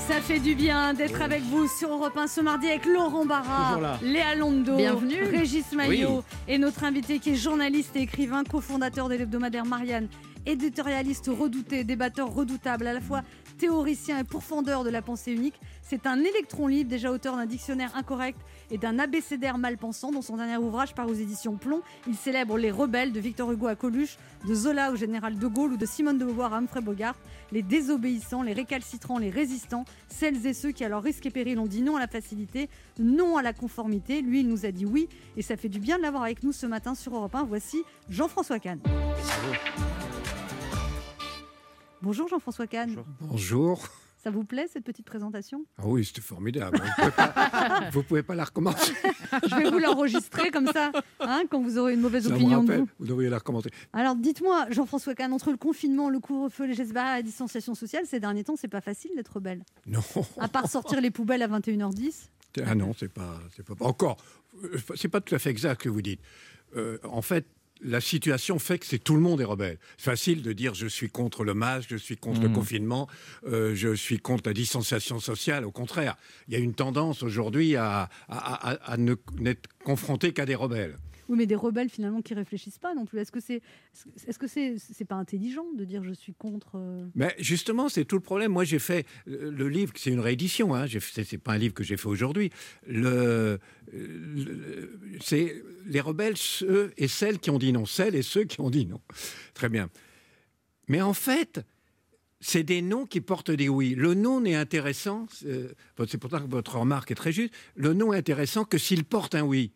[0.06, 3.98] Ça fait du bien d'être avec vous sur Europe 1 ce mardi avec Laurent Barra.
[4.00, 5.24] Léa Londo, Bienvenue.
[5.24, 6.22] Régis Maillot Oui.
[6.46, 10.08] et notre invité qui est journaliste et écrivain, cofondateur de l'hebdomadaire Marianne,
[10.46, 13.22] éditorialiste redouté, débatteur redoutable, à la fois
[13.58, 15.60] théoricien et pourfendeur de la pensée unique.
[15.90, 18.38] C'est un électron libre, déjà auteur d'un dictionnaire incorrect
[18.70, 20.12] et d'un abécédaire mal pensant.
[20.12, 23.66] Dans son dernier ouvrage par aux éditions Plomb, il célèbre les rebelles de Victor Hugo
[23.66, 26.80] à Coluche, de Zola au général de Gaulle ou de Simone de Beauvoir à Humphrey
[26.80, 27.16] Bogart,
[27.50, 31.58] les désobéissants, les récalcitrants, les résistants, celles et ceux qui à leur risque et péril
[31.58, 34.22] ont dit non à la facilité, non à la conformité.
[34.22, 36.52] Lui, il nous a dit oui et ça fait du bien de l'avoir avec nous
[36.52, 37.42] ce matin sur Europe 1.
[37.42, 38.78] Voici Jean-François Kahn.
[42.00, 42.94] Bonjour Jean-François Kahn.
[43.22, 43.88] Bonjour.
[44.22, 45.64] Ça vous plaît cette petite présentation?
[45.78, 46.78] Ah oui, c'était formidable.
[46.78, 48.92] Vous pouvez pas, vous pouvez pas la recommencer.
[49.48, 52.74] Je vais vous l'enregistrer comme ça, hein, quand vous aurez une mauvaise Ça opinion de
[52.74, 52.88] vous.
[52.98, 53.70] Vous devriez la recommencer.
[53.94, 58.04] Alors dites-moi, Jean-François Kahn, entre le confinement, le couvre-feu, les gestes barrières la distanciation sociale,
[58.06, 59.62] ces derniers temps, c'est pas facile d'être rebelle.
[59.86, 60.00] Non.
[60.38, 62.28] À part sortir les poubelles à 21h10.
[62.66, 64.18] Ah non, c'est pas, c'est pas encore.
[64.64, 66.20] euh, C'est pas tout à fait exact ce que vous dites.
[66.76, 67.46] Euh, en fait,
[67.82, 69.78] la situation fait que c'est tout le monde est rebelle.
[69.96, 72.54] C'est facile de dire je suis contre le masque, je suis contre le Mhm.
[72.54, 73.08] confinement,
[73.46, 75.64] euh, je suis contre la distanciation sociale.
[75.64, 76.16] Au contraire,
[76.48, 80.54] il y a une tendance aujourd'hui à, à- à- à ne n'être confronté qu'à des
[80.54, 80.96] rebelles.
[81.30, 83.20] Oui, mais des rebelles finalement qui réfléchissent pas non plus.
[83.20, 83.62] Est-ce que c'est,
[84.26, 88.04] est-ce que c'est, c'est pas intelligent de dire je suis contre euh, Mais justement, c'est
[88.04, 88.50] tout le problème.
[88.50, 90.74] Moi, j'ai fait euh, le livre, c'est une réédition.
[90.74, 92.50] Hein, c'est pas un livre que j'ai fait aujourd'hui.
[92.84, 93.60] Le-
[95.20, 98.70] c'est les rebelles, ceux et celles qui ont dit non, celles et ceux qui ont
[98.70, 99.00] dit non.
[99.54, 99.88] Très bien.
[100.88, 101.64] Mais en fait,
[102.40, 103.94] c'est des noms qui portent des oui.
[103.94, 105.76] Le nom n'est intéressant, c'est
[106.08, 109.36] c'est pourtant que votre remarque est très juste, le nom est intéressant que s'il porte
[109.36, 109.70] un oui.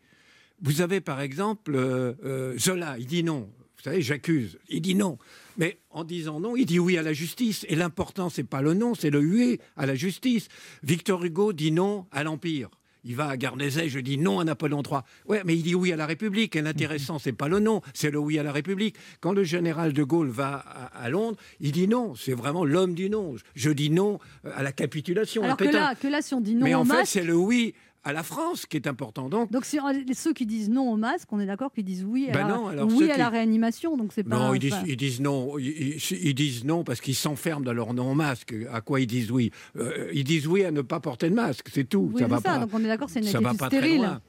[0.61, 3.49] Vous avez par exemple euh, euh, Zola, il dit non.
[3.77, 4.57] Vous savez, j'accuse.
[4.69, 5.17] Il dit non.
[5.57, 7.65] Mais en disant non, il dit oui à la justice.
[7.69, 10.47] Et l'important, c'est pas le non, c'est le oui à la justice.
[10.83, 12.69] Victor Hugo dit non à l'Empire.
[13.07, 15.01] Il va à Garnézet, je dis non à Napoléon III.
[15.27, 16.55] Ouais, mais il dit oui à la République.
[16.55, 18.95] Et l'intéressant, c'est pas le non, c'est le oui à la République.
[19.19, 22.15] Quand le général de Gaulle va à, à Londres, il dit non.
[22.15, 23.35] C'est vraiment l'homme du non.
[23.53, 24.17] Je dis non
[24.55, 25.43] à la capitulation.
[25.43, 27.23] à Alors que là, que là, si on dit non mais en fait, masque, c'est
[27.23, 27.75] le oui
[28.05, 29.27] à la France qui est important.
[29.29, 29.79] Donc, donc si,
[30.13, 32.53] ceux qui disent non au masque, on est d'accord qu'ils disent oui à, Ben la,
[32.55, 33.97] non, alors oui ceux à la qui- réanimation.
[33.97, 34.37] Donc c'est pas.
[34.37, 35.57] non, ils disent, pas- ils disent non.
[35.57, 38.53] Ils, disent non parce qu'ils s'enferment dans leur non masque.
[38.71, 39.51] À quoi ils disent oui?
[39.75, 41.67] Euh, Ils disent oui à ne pas porter de masque.
[41.73, 42.11] C'est tout.
[42.13, 42.41] Oui, ça va ça.
[42.43, 42.57] pas.
[42.59, 44.21] Donc on est d'accord, c'est une ça va pas très loin.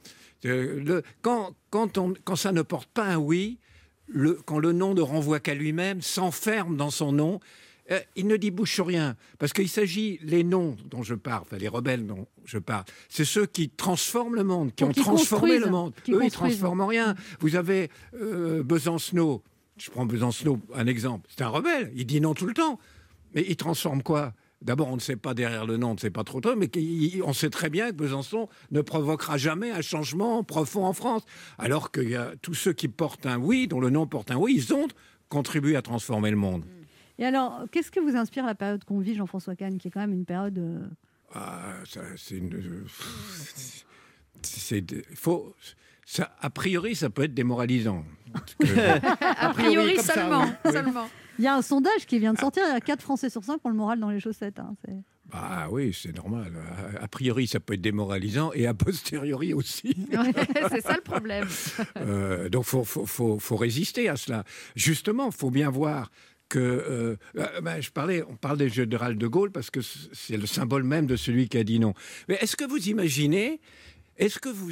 [0.45, 3.57] Euh, le- quand, quand, on, quand ça ne porte pas un oui,
[4.07, 7.39] le, quand le non ne renvoie qu'à lui-même, s'enferme dans son nom,
[7.91, 9.15] euh, il ne dit bouche sur rien.
[9.39, 13.25] Parce qu'il s'agit, les noms dont je parle, enfin les rebelles dont je parle, c'est
[13.25, 15.93] ceux qui transforment le monde, qui ont qui transformé le monde.
[16.09, 17.15] Eux, ils transforment rien.
[17.39, 19.43] Vous avez euh, Besancenot,
[19.77, 22.79] je prends Besancenot, un exemple, c'est un rebelle, il dit non tout le temps.
[23.33, 24.33] Mais il transforme quoi?
[24.61, 26.69] D'abord, on ne sait pas derrière le nom, on ne sait pas trop trop, mais
[27.23, 31.23] on sait très bien que Besançon ne provoquera jamais un changement profond en France.
[31.59, 34.73] Alors que tous ceux qui portent un oui, dont le nom porte un oui, ils
[34.73, 34.87] ont
[35.29, 36.65] contribué à transformer le monde.
[37.19, 39.99] Et alors, qu'est-ce que vous inspire la période qu'on vit, Jean-François Kahn, qui est quand
[40.01, 40.57] même une période.
[40.57, 40.79] euh,
[41.33, 42.85] Ah, ça, c'est une.
[44.41, 44.83] C'est.
[45.15, 45.55] Faut.
[46.05, 48.05] Ça, a priori, ça peut être démoralisant.
[49.39, 50.45] A priori ça, seulement.
[50.65, 50.71] oui.
[50.71, 51.09] seulement.
[51.37, 53.43] Il y a un sondage qui vient de sortir, il y a 4 Français sur
[53.43, 54.59] 5 qui ont le moral dans les chaussettes.
[54.59, 54.95] hein, c'est-
[55.33, 56.53] Ah oui, c'est normal.
[56.99, 59.95] A, a priori, ça peut être démoralisant et a posteriori aussi.
[60.11, 60.31] Ouais,
[60.71, 61.45] c'est ça le problème.
[61.97, 64.45] Euh, donc, faut, faut, faut, faut résister à cela.
[64.75, 66.09] Justement, faut bien voir
[66.49, 70.37] que euh, euh, ben, je parlais, on parle des général de Gaulle parce que c'est
[70.37, 71.93] le symbole même de celui qui a dit non.
[72.27, 73.59] Mais est-ce que vous imaginez
[74.17, 74.71] est-ce que vous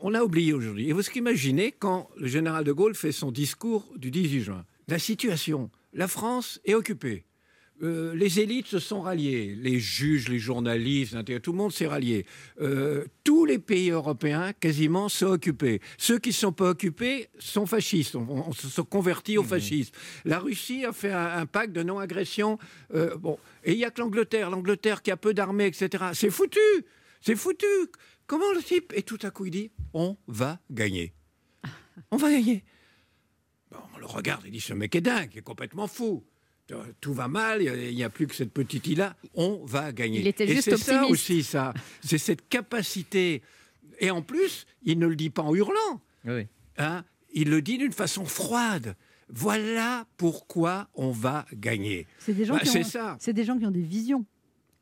[0.00, 3.92] on a oublié aujourd'hui Et vous imaginez quand le général de Gaulle fait son discours
[3.96, 4.64] du 18 juin?
[4.88, 7.24] La situation, la France est occupée.
[7.82, 12.26] Euh, les élites se sont ralliées, les juges, les journalistes, tout le monde s'est rallié.
[12.60, 15.80] Euh, tous les pays européens, quasiment, sont occupés.
[15.98, 19.92] Ceux qui ne sont pas occupés sont fascistes, on, on se sont convertis au fascisme.
[20.24, 22.58] La Russie a fait un, un pacte de non-agression.
[22.94, 23.38] euh, bon.
[23.64, 26.04] Et il n'y a que l'Angleterre, l'Angleterre qui a peu d'armée, etc.
[26.14, 26.58] C'est foutu
[27.20, 27.66] C'est foutu
[28.28, 31.12] Comment le type Et tout à coup, il dit, on va gagner.
[32.10, 32.64] On va gagner.
[33.70, 36.24] Bon, on le regarde, il dit, ce mec est dingue, il est complètement fou.
[37.00, 40.20] Tout va mal, il n'y a plus que cette petite île-là, on va gagner.
[40.20, 41.10] Il était Et juste c'est ça optimiste.
[41.12, 41.74] aussi, ça.
[42.02, 43.42] C'est cette capacité.
[43.98, 46.00] Et en plus, il ne le dit pas en hurlant.
[46.24, 46.46] Oui.
[46.78, 47.04] hein,
[47.34, 48.96] il le dit d'une façon froide.
[49.28, 52.06] Voilà pourquoi on va gagner.
[52.18, 53.16] C'est des gens Bah, qui c'est ont- ça.
[53.20, 54.24] C'est des gens qui ont des visions.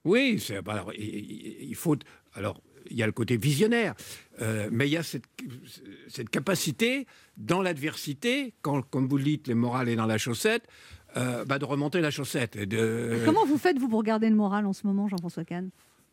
[0.04, 1.96] Oui, c'est bah, alors, il- il il faut
[2.34, 2.60] alors
[2.90, 3.94] il y a le côté visionnaire,
[4.40, 5.24] euh, mais il y a cette,
[6.08, 7.06] cette capacité
[7.36, 10.66] dans l'adversité, quand comme vous le dites, les morales est dans la chaussette,
[11.16, 12.56] euh, bah, de remonter la chaussette.
[12.56, 15.70] Et de, Comment vous faites, vous, pour garder le moral en ce moment, Jean-François Kahn?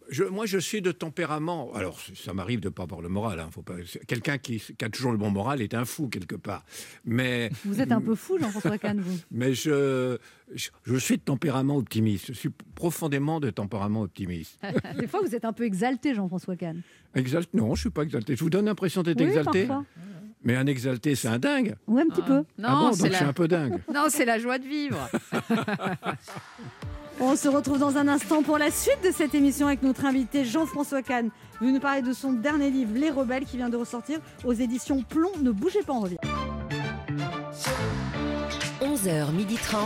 [0.10, 1.74] Je, moi, je suis de tempérament.
[1.74, 3.42] Alors, ça m'arrive de ne pas avoir le moral.
[3.42, 3.74] hein, faut pas.
[4.08, 6.64] Quelqu'un qui, qui a toujours le bon moral est un fou quelque part.
[7.04, 9.18] Mais Vous êtes un peu fou, Jean-François Kahn, vous.
[9.32, 10.18] mais je,
[10.56, 12.28] je, je suis de tempérament optimiste.
[12.28, 14.58] Je suis profondément de tempérament optimiste.
[14.98, 16.82] Des fois, vous êtes un peu exalté, Jean-François Kahn.
[17.14, 18.38] Exalte Non, je suis pas exalté.
[18.38, 19.66] Je vous donne l'impression d'être Oui, exalté.
[19.66, 19.86] parfois.
[20.44, 21.76] Mais un exalté, c'est un dingue.
[21.88, 22.44] Oui, un petit peu.
[22.58, 23.30] Non, ah bon, c'est donc je suis la...
[23.30, 23.82] un peu dingue.
[23.94, 25.10] non, c'est la joie de vivre.
[27.20, 30.46] On se retrouve dans un instant pour la suite de cette émission avec notre invité
[30.46, 31.32] Jean-François Kahn.
[31.62, 35.02] Il nous parler de son dernier livre, Les Rebelles, qui vient de ressortir aux éditions
[35.02, 35.32] Plomb.
[35.42, 36.18] Ne bougez pas, on revient.
[38.82, 39.78] 11h30.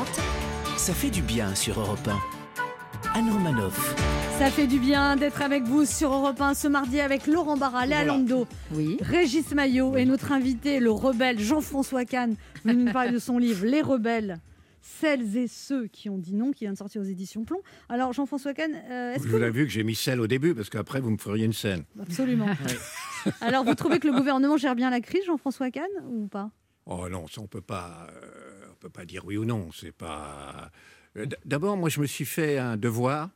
[0.75, 3.17] Ça fait du bien sur Europe 1.
[3.17, 3.95] Anne Romanoff.
[4.37, 7.85] Ça fait du bien d'être avec vous sur Europe 1 ce mardi avec Laurent Barra,
[7.85, 8.97] Léa Lando, Oui.
[8.99, 13.65] Régis Maillot et notre invité, le rebelle Jean-François Kahn, venu nous parler de son livre
[13.65, 14.39] Les Rebelles.
[14.81, 17.59] Celles et ceux qui ont dit non, qui vient de sortir aux éditions Plomb.
[17.87, 19.37] Alors, Jean-François Kahn, euh, est-ce Vous que.
[19.37, 21.83] l'avez vu que j'ai mis celle au début, parce qu'après, vous me feriez une scène.
[22.01, 22.47] Absolument.
[23.41, 26.49] Alors, vous trouvez que le gouvernement gère bien la crise, Jean-François Kahn, ou pas?
[26.87, 29.69] Oh non, ça, on peut pas, euh, on peut pas dire oui ou non.
[29.71, 30.71] C'est pas.
[31.15, 33.29] Euh, D'abord, moi, je me suis fait un devoir.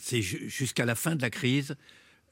[0.00, 1.76] C'est ju- jusqu'à la fin de la crise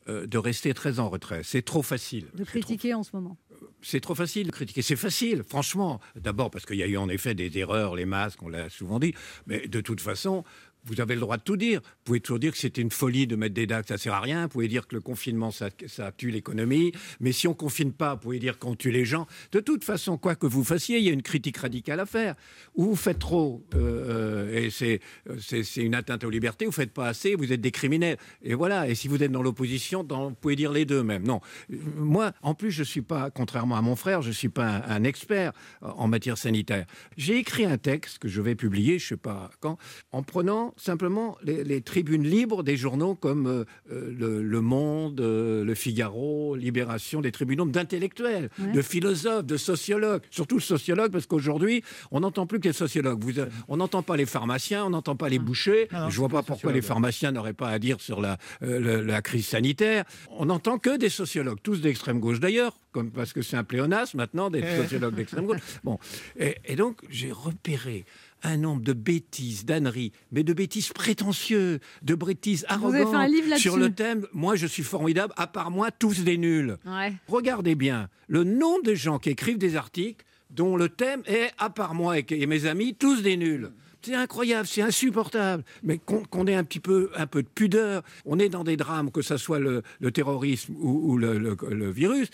[0.08, 1.42] euh, de rester très en retrait.
[1.44, 2.26] C'est trop facile.
[2.34, 3.36] de trop critiquer en ce moment
[3.80, 4.82] c'est trop facile de critiquer.
[4.82, 6.00] C'est facile, franchement.
[6.16, 8.98] D'abord parce qu'il y a eu en effet des erreurs, les masques, on l'a souvent
[8.98, 9.14] dit.
[9.46, 10.42] Mais de toute façon,
[10.88, 11.80] vous avez le droit de tout dire.
[11.82, 14.20] Vous pouvez toujours dire que c'était une folie de mettre des dates, ça sert à
[14.20, 14.42] rien.
[14.42, 15.70] Vous pouvez dire que le confinement, ça,
[16.16, 16.92] tue l'économie.
[17.20, 19.26] Mais si on confine pas, vous pouvez dire qu'on tue les gens.
[19.52, 22.34] De toute façon, quoi que vous fassiez, il y a une critique radicale à faire.
[22.74, 25.00] Ou vous faites trop, euh, et c'est,
[25.40, 28.16] c'est, une atteinte aux libertés, vous faites pas assez, vous êtes des criminels.
[28.42, 28.88] Et voilà.
[28.88, 31.24] Et si vous êtes dans l'opposition, vous pouvez dire les deux même.
[31.24, 31.40] Non.
[31.68, 35.04] Moi, en plus, je suis pas, contrairement à mon frère, je suis pas un, un
[35.04, 36.86] expert en matière sanitaire.
[37.16, 39.78] J'ai écrit un texte que je vais publier, je sais pas quand,
[40.12, 45.20] en prenant simplement les, les tribunes libres des journaux comme euh, euh, le, Le Monde,
[45.20, 48.72] euh, Le Figaro, Libération, des tribunaux d'intellectuels, Ouais.
[48.72, 53.22] de philosophes, de sociologues, surtout le sociologue, parce qu'aujourd'hui, on n'entend plus que les sociologues.
[53.22, 53.32] Vous,
[53.68, 55.88] on n'entend pas les pharmaciens, on n'entend pas les bouchers.
[55.92, 56.84] Non, non, je vois c'est pas pourquoi les sociologues.
[56.84, 60.04] pharmaciens n'auraient pas à dire sur la, euh, crise sanitaire.
[60.30, 64.16] On n'entend que des sociologues, tous d'extrême gauche d'ailleurs, comme parce que c'est un pléonasme
[64.18, 64.82] maintenant des Eh.
[64.82, 65.58] sociologues d'extrême gauche.
[65.84, 65.98] Bon,
[66.38, 68.04] et, et donc j'ai repéré
[68.42, 73.12] un nombre de bêtises, d'âneries, mais de bêtises prétentieux, de bêtises arrogantes
[73.58, 74.26] sur le thème.
[74.32, 75.32] Moi, je suis formidable.
[75.36, 76.76] À part moi, tous des nuls.
[76.86, 77.12] Ouais.
[77.26, 81.68] Regardez bien le nombre de gens qui écrivent des articles dont le thème est, à
[81.70, 83.70] part moi et, mes amis, tous des nuls.
[84.00, 85.64] C'est incroyable, c'est insupportable.
[85.82, 88.02] Mais qu'on ait un petit peu, un peu de pudeur.
[88.24, 91.56] On est dans des drames, que ce soit le, le terrorisme ou, ou le, le-
[91.70, 92.28] le virus.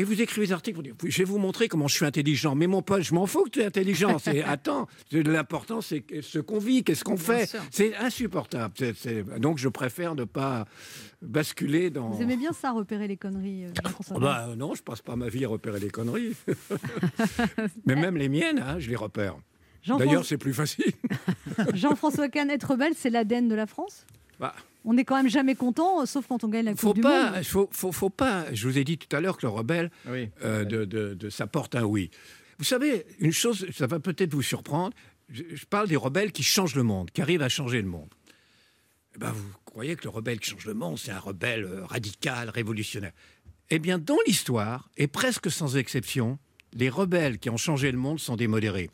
[0.00, 2.54] Et vous écrivez des articles, vous dites, je vais vous montrer comment je suis intelligent.
[2.54, 4.18] Mais mon pote, je m'en fous que tu es intelligent.
[4.24, 7.54] C'est, attends, c'est- l'important, c'est ce qu'on vit, qu'est-ce qu'on fait.
[7.70, 8.72] C'est insupportable.
[8.78, 10.64] C'est- c'est- Donc, je préfère ne pas
[11.20, 12.08] basculer dans.
[12.08, 13.72] Vous aimez bien ça, repérer les conneries euh,
[14.14, 16.34] Oh bah, non, je passe pas ma vie à repérer les conneries.
[17.84, 19.36] Mais même les miennes, hein, je les repère.
[19.82, 20.92] Jean-François- D'ailleurs, c'est plus facile.
[21.74, 24.06] Jean-François Kahn, être rebelle, c'est l'ADN de la France?
[24.38, 24.54] Bah,
[24.84, 27.32] On n'est quand même jamais content, sauf quand on gagne la faut Coupe du pas,
[27.32, 27.44] Monde.
[27.44, 28.46] faut, faut, faut pas.
[28.54, 31.46] Je vous ai dit tout à l'heure que le rebelle, euh, de, de- de- ça
[31.46, 32.10] porte un oui.
[32.58, 34.94] Vous savez, une chose, ça va peut-être vous surprendre.
[35.28, 38.08] Je, je parle des rebelles qui changent le monde, qui arrivent à changer le monde.
[39.14, 41.84] Eh ben, vous croyez que le rebelle qui change le monde, c'est un rebelle euh,
[41.84, 43.12] radical, révolutionnaire
[43.70, 46.38] Eh bien, dans l'histoire, et presque sans exception,
[46.72, 48.90] les rebelles qui ont changé le monde sont des modérés.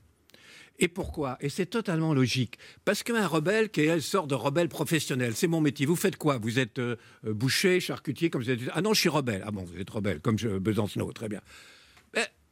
[0.79, 1.39] Et pourquoi?
[1.41, 2.59] Et c'est totalement logique.
[2.85, 5.87] Parce qu'un rebelle qui est une sorte de rebelle professionnel, c'est mon métier.
[5.87, 6.39] Vous faites quoi?
[6.39, 8.61] Vous êtes euh, boucher, charcutier, comme vous êtes...
[8.72, 9.43] Ah non, je suis rebelle.
[9.47, 11.41] Ah bon, vous êtes rebelle, comme je, Besancenot, très bien.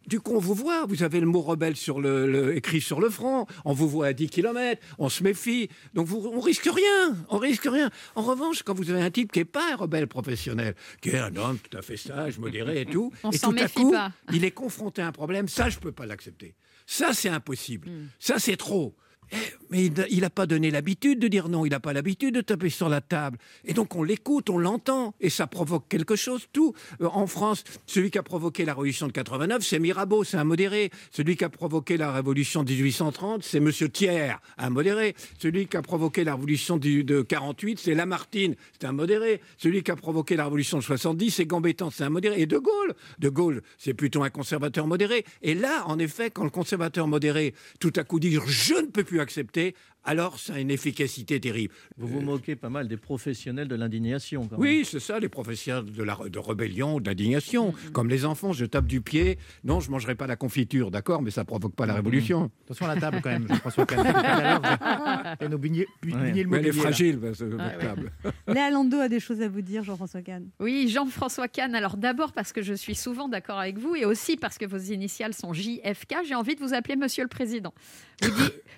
[0.07, 3.00] Du coup, on vous voit, vous avez le mot rebelle sur le, le- écrit sur
[3.00, 6.64] le front, on vous voit à 10 km, on se méfie, donc vous, on risque
[6.70, 7.90] rien, on risque rien.
[8.14, 11.18] En revanche, quand vous avez un type qui n'est pas un rebelle professionnel, qui est
[11.18, 13.90] un homme tout à fait sage, modéré et tout, On et s'en tout à coup,
[13.92, 14.12] pas.
[14.32, 16.55] il est confronté à un problème, ça, je ne peux pas l'accepter.
[16.86, 17.88] Ça, c'est impossible.
[18.18, 18.94] Ça, c'est trop.
[19.70, 22.70] Mais il n'a pas donné l'habitude de dire non, il n'a pas l'habitude de taper
[22.70, 23.39] sur la table.
[23.64, 26.47] Et donc on l'écoute, on l'entend, et ça provoque quelque chose.
[26.53, 26.75] Tout.
[27.01, 30.45] Euh, en France, celui qui a provoqué la révolution de 89, c'est Mirabeau, c'est un
[30.45, 30.91] modéré.
[31.11, 35.14] Celui qui a provoqué la révolution de 1830, c'est Monsieur Thiers, un modéré.
[35.39, 39.41] Celui qui a provoqué la révolution de 48, c'est Lamartine, c'est un modéré.
[39.59, 42.41] Celui qui a provoqué la révolution de 70, c'est Gambettan, c'est un modéré.
[42.41, 45.25] Et De Gaulle, De Gaulle, c'est plutôt un conservateur modéré.
[45.43, 49.05] Et là, en effet, quand le conservateur modéré, tout à coup dit je ne peux
[49.05, 49.73] plus accepter,
[50.05, 51.74] alors ça a une efficacité terrible.
[51.96, 54.42] Vous vous moquez pas mal des professionnels de l'indignation.
[54.46, 54.61] quand même.
[54.61, 57.74] Oui, c'est ça, les professionnels de, la, de rébellion ou d'indignation.
[57.92, 59.38] Comme les enfants, je tape du pied.
[59.64, 62.50] Non, je ne mangerai pas la confiture, d'accord, mais ça ne provoque pas la révolution.
[62.64, 64.02] Attention à la table quand même, Jean-François Kahn.
[65.40, 66.72] Le elle est là.
[66.72, 67.78] fragile, que, Ah, ouais.
[67.78, 68.12] table.
[68.48, 70.48] Léa Lando a des choses à vous dire, Jean-François Kahn.
[70.61, 71.74] Oui, Jean-François Kahn.
[71.74, 74.78] Alors d'abord parce que je suis souvent d'accord avec vous et aussi parce que vos
[74.78, 77.72] initiales sont JFK, j'ai envie de vous appeler Monsieur le Président.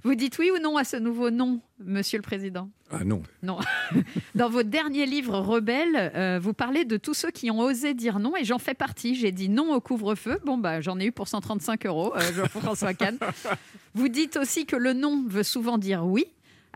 [0.04, 3.22] Vous dites oui ou non à ce nouveau nom, Monsieur le Président Ah non.
[3.42, 3.58] Non.
[4.34, 8.18] Dans votre dernier livre, Rebelle, euh, vous parlez de tous ceux qui ont osé dire
[8.18, 9.14] non et j'en fais partie.
[9.14, 10.38] J'ai dit non au couvre-feu.
[10.44, 13.18] Bon, bah, j'en ai eu pour 135 euros, euh, Jean-François Kahn.
[13.94, 16.26] Vous dites aussi que le non veut souvent dire oui.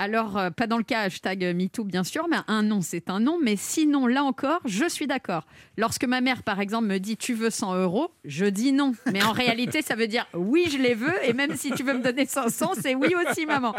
[0.03, 3.21] Alors, euh, pas dans le cas hashtag MeToo, bien sûr, mais un non, c'est un
[3.21, 3.39] non.
[3.39, 5.47] Mais sinon, là encore, je suis d'accord.
[5.77, 8.95] Lorsque ma mère, par exemple, me dit tu veux 100 euros, je dis non.
[9.13, 11.13] Mais en réalité, ça veut dire oui, je les veux.
[11.25, 13.75] Et même si tu veux me donner 500, c'est oui aussi, maman.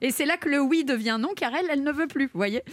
[0.00, 2.24] Et c'est là que le oui devient non, car elle, elle ne veut plus.
[2.24, 2.64] Vous voyez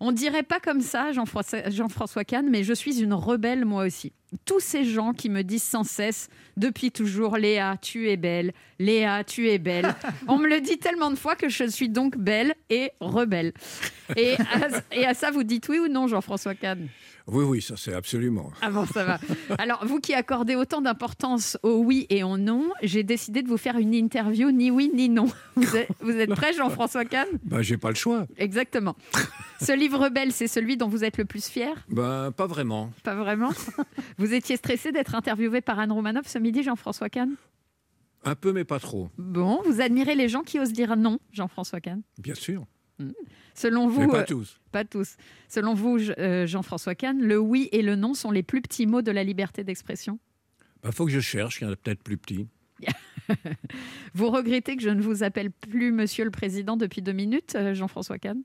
[0.00, 4.14] On dirait pas comme ça, Jean-François Jean-François Kahn, mais je suis une rebelle, moi aussi.
[4.44, 9.24] Tous ces gens qui me disent sans cesse, depuis toujours, Léa, tu es belle, Léa,
[9.24, 9.94] tu es belle.
[10.28, 13.52] On me le dit tellement de fois que je suis donc belle et rebelle.
[14.16, 16.88] Et à, et à ça, vous dites oui ou non, Jean-François Kahn?
[17.30, 18.50] Oui, oui, ça c'est absolument.
[18.60, 19.18] ah bon, ça va.
[19.58, 23.56] Alors, vous qui accordez autant d'importance au oui et au non, j'ai décidé de vous
[23.56, 25.26] faire une interview ni oui ni non.
[25.56, 27.26] Vous êtes, vous êtes prêt, Jean-François Kahn?
[27.44, 28.26] Ben, j'ai pas le choix.
[28.36, 28.96] Exactement.
[29.60, 31.72] Ce livre rebelle, c'est celui dont vous êtes le plus fier?
[31.88, 32.90] Ben, pas vraiment.
[33.04, 33.50] Pas vraiment?
[34.18, 37.34] Vous étiez stressé d'être interviewé par Anne Romanoff ce midi, Jean-François Kahn?
[38.24, 39.08] Un peu, mais pas trop.
[39.18, 42.02] Bon, vous admirez les gens qui osent dire non, Jean-François Kahn?
[42.18, 42.66] Bien sûr.
[43.54, 45.16] Selon vous, Mais pas euh, pas tous.
[45.48, 49.02] Selon vous, euh, Jean-François Kahn, le oui et le non sont les plus petits mots
[49.02, 50.18] de la liberté d'expression?
[50.60, 52.46] Il Bah, faut que je cherche, il y en a peut-être plus petits.
[54.14, 57.74] Vous regrettez que je ne vous appelle plus Monsieur le Président depuis deux minutes, euh,
[57.74, 58.42] Jean-François Kahn?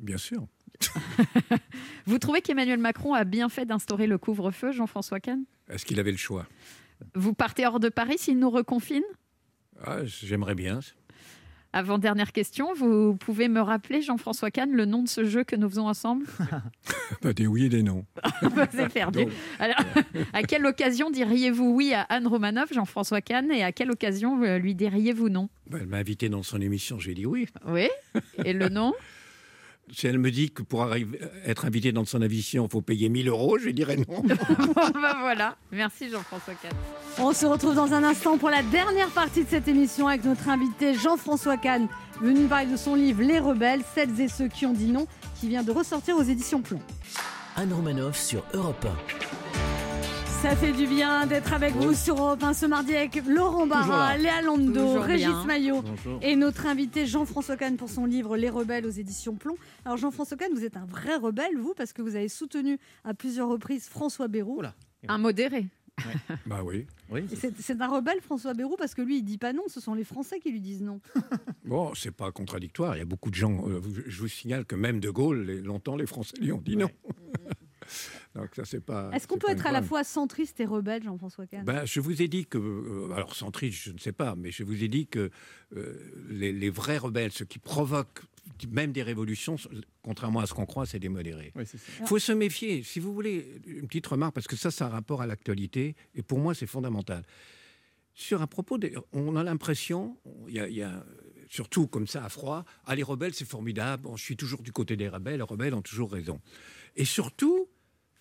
[0.00, 0.46] Bien sûr.
[2.06, 5.44] Vous trouvez qu'Emmanuel Macron a bien fait d'instaurer le couvre-feu, Jean-François Kahn?
[5.68, 6.46] Est-ce qu'il avait le choix?
[7.14, 9.02] Vous partez hors de Paris s'il nous reconfine?
[9.82, 10.80] Ah, J'aimerais bien.
[11.76, 15.56] Avant dernière question, vous pouvez me rappeler, Jean-François Kahn, le nom de ce jeu que
[15.56, 16.24] nous faisons ensemble
[17.20, 18.06] Pas des oui et des non.
[18.72, 19.26] C'est perdu.
[19.26, 19.76] Donc, Alors,
[20.32, 24.56] à quelle occasion diriez-vous oui à Anne Romanoff, Jean-François Kahn, et à quelle occasion euh,
[24.56, 25.50] lui diriez-vous non?
[25.68, 27.46] Bah, elle m'a invité dans son émission, j'ai dit oui.
[27.66, 27.90] Oui?
[28.42, 28.94] Et le non
[29.92, 33.08] Si elle me dit que pour arriver, être invité dans son émission, il faut payer
[33.08, 34.20] 1000 euros, je dirais non.
[34.22, 35.56] Bon, ben voilà.
[35.70, 36.72] Merci Jean-François Kahn.
[37.18, 40.48] On se retrouve dans un instant pour la dernière partie de cette émission avec notre
[40.48, 41.86] invité Jean-François Kahn,
[42.20, 45.06] venu parler de son livre Les Rebelles, celles et ceux qui ont dit non,
[45.38, 46.80] qui vient de ressortir aux éditions Plomb.
[47.54, 49.45] Anne Romanoff sur Europe 1.
[50.48, 54.16] Ça fait du bien d'être avec vous sur Europe 1 ce mardi avec Laurent Barra.
[54.16, 55.44] Léa Lando, Régis bien.
[55.44, 56.20] Maillot Bonjour.
[56.22, 59.56] et notre invité Jean-François Kahn pour son livre Les Rebelles aux éditions Plomb.
[59.84, 63.12] Alors Jean-François Kahn, vous êtes un vrai rebelle, vous, parce que vous avez soutenu à
[63.12, 64.58] plusieurs reprises François Bayrou.
[64.58, 64.76] Oula.
[65.08, 65.66] Un modéré.
[66.46, 66.86] bah oui.
[67.10, 67.24] Oui,
[67.58, 70.04] C'est un rebelle, François Bayrou, parce que lui, il dit pas non, ce sont les
[70.04, 71.00] Français qui lui disent non.
[71.64, 72.94] Bon, c'est pas contradictoire.
[72.94, 73.68] Il y a beaucoup de gens.
[73.68, 76.88] euh, je vous signale que même De Gaulle, longtemps, les Français lui ont dit non.
[78.34, 79.10] Donc ça, c'est pas.
[79.12, 82.22] Est-ce qu'on peut être à la fois centriste et rebelle, Jean-François Kahn Ben, je vous
[82.22, 85.06] ai dit que, euh, alors centriste, je ne sais pas, mais je vous ai dit
[85.06, 85.30] que
[85.76, 85.94] euh,
[86.28, 88.22] les, les vrais rebelles, ceux qui provoquent
[88.70, 89.56] même des révolutions,
[90.02, 91.52] contrairement à ce qu'on croit, c'est des modérés.
[91.54, 91.64] Oui.
[92.00, 92.82] Il faut se méfier.
[92.82, 95.96] Si vous voulez, une petite remarque, parce que ça, ça a un rapport à l'actualité,
[96.14, 97.24] et pour moi, c'est fondamental.
[98.14, 98.78] Sur un propos,
[99.12, 100.16] on a l'impression,
[100.48, 101.04] il y a, y a,
[101.48, 104.72] surtout comme ça à froid, ah, les rebelles, c'est formidable, bon, je suis toujours du
[104.72, 106.40] côté des rebelles, les rebelles ont toujours raison.
[106.94, 107.68] Et surtout,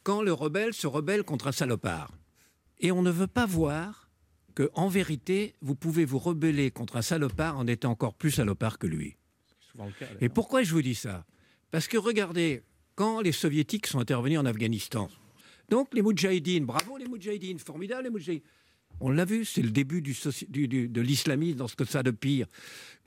[0.05, 2.11] quand le rebelle se rebelle contre un salopard.
[2.79, 4.09] Et on ne veut pas voir
[4.53, 8.77] que, en vérité, vous pouvez vous rebeller contre un salopard en étant encore plus salopard
[8.77, 9.17] que lui.
[9.99, 10.05] Cas.
[10.21, 11.25] Et pourquoi je vous dis ça?
[11.71, 12.61] Parce que regardez,
[12.95, 15.09] quand les soviétiques sont intervenus en Afghanistan,
[15.69, 18.47] donc les Moudjahidines, bravo les Moudjahidines, formidable les Moudjahidines.
[19.01, 21.83] On l'a vu, c'est le début du soci- du- du- de l'islamisme dans ce que
[21.83, 22.47] ça a de pire.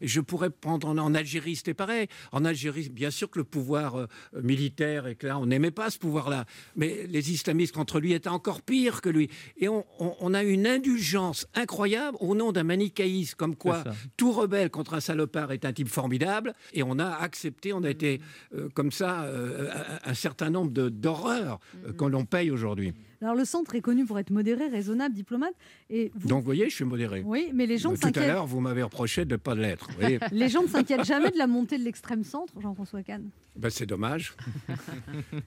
[0.00, 2.06] Je pourrais prendre en, en Algérie, c'était pareil.
[2.32, 4.06] En Algérie, bien sûr que le pouvoir euh,
[4.42, 6.44] militaire, et que là, on n'aimait pas ce pouvoir-là.
[6.76, 9.28] Mais les islamistes contre lui étaient encore pires que lui.
[9.56, 13.84] Et on, on- on a une indulgence incroyable au nom d'un manichéisme comme quoi
[14.16, 16.54] tout rebelle contre un salopard est un type formidable.
[16.72, 18.20] Et on a accepté, on a été
[18.54, 19.70] euh, comme ça euh,
[20.04, 22.92] un, un certain nombre d'horreurs euh, qu'on l'on paye aujourd'hui.
[23.20, 25.54] Alors le centre est connu pour être modéré, raisonnable, diplomate.
[25.90, 26.28] Et vous...
[26.28, 27.22] Donc, vous voyez, je suis modéré.
[27.26, 28.28] Oui, mais les gens ne Tout à s'inquiètent.
[28.28, 29.87] l'heure, vous m'avez reproché de ne pas l'être.
[30.32, 33.28] Les gens ne s'inquiètent jamais de la montée de l'extrême centre, Jean-François Kahn.
[33.56, 34.34] Ben, c'est dommage.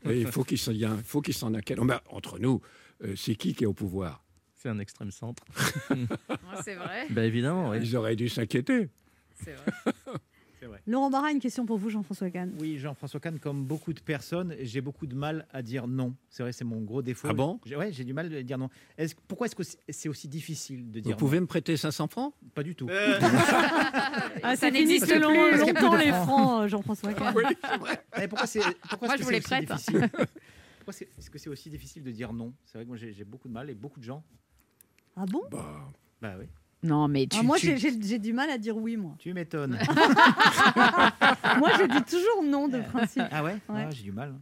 [0.06, 1.78] Et il faut qu'il s'en, il y a- il faut qu'il s'en inquiète.
[1.82, 2.62] Oh, ben, entre nous,
[3.04, 4.24] euh, c'est qui qui est au pouvoir?
[4.56, 5.44] C'est un extrême centre.
[6.64, 7.08] c'est vrai.
[7.10, 7.78] Ben évidemment, oui.
[7.82, 8.90] Ils auraient dû s'inquiéter.
[9.44, 9.94] C'est vrai.
[10.88, 12.54] Laurent Barra, une question pour vous, Jean-François Kahn.
[12.60, 16.16] Oui, Jean-François Kahn, comme beaucoup de personnes, j'ai beaucoup de mal à dire non.
[16.30, 17.28] C'est vrai, c'est mon gros défaut.
[17.30, 17.60] Ah bon?
[17.66, 18.70] J'ai- Ouais, j'ai du mal à dire non.
[18.98, 22.34] Est-ce- pourquoi est-ce que c'est- aussi difficile de Vous dire pouvez me prêter 500 francs?
[22.54, 22.88] Pas du tout.
[24.44, 25.20] Ah, ça n'existe plus.
[25.20, 26.64] longtemps plus de les francs.
[26.64, 27.34] euh, Jean-François Kahn.
[28.18, 28.60] Mais pourquoi c'est
[28.90, 29.72] pourquoi Moi, je que vous c'est les aussi prête.
[29.72, 30.10] difficile?
[30.80, 32.54] Pourquoi c'est- est-ce que c'est aussi difficile de dire non?
[32.66, 34.24] C'est vrai que moi j'ai j'ai beaucoup de mal et beaucoup de gens.
[35.16, 35.44] Ah bon?
[35.52, 35.88] Bah,
[36.22, 36.46] Bah oui.
[36.84, 37.38] Non, mais tu.
[37.40, 39.14] Ah, Moi, tu- j'ai- j'ai du mal à dire oui, moi.
[39.20, 39.78] Tu m'étonnes.
[41.60, 43.24] moi, je dis toujours non de principe.
[43.32, 43.86] ah ouais, Ouais.
[43.88, 44.34] Ah, J'ai du mal.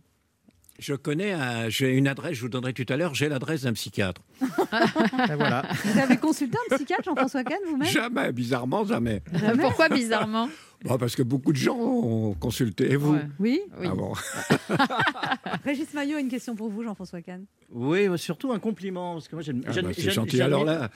[0.79, 3.73] je connais, un- j'ai une adresse, je vous donnerai tout à l'heure, j'ai l'adresse d'un
[3.73, 4.21] psychiatre.
[4.39, 5.63] Ben voilà.
[5.83, 7.89] Vous avez consulté un psychiatre, Jean-François Kahn, vous-même?
[7.89, 9.21] Jamais, bizarrement, jamais.
[9.33, 9.61] Jamais?
[9.61, 10.47] Pourquoi bizarrement?
[10.85, 12.91] Bah, parce que beaucoup de gens ont consulté.
[12.91, 13.27] Et vous Ouais.
[13.39, 13.59] Oui.
[13.79, 13.87] Oui.
[13.91, 14.13] Ah bon
[15.65, 17.45] Régis Maillot a une question pour vous, Jean-François Kahn.
[17.71, 19.61] Oui, surtout un compliment, parce que moi j'aime.
[19.67, 20.37] Ah, j'aime- bah, C'est j'aime- gentil.
[20.37, 20.89] j'admire- Alors là,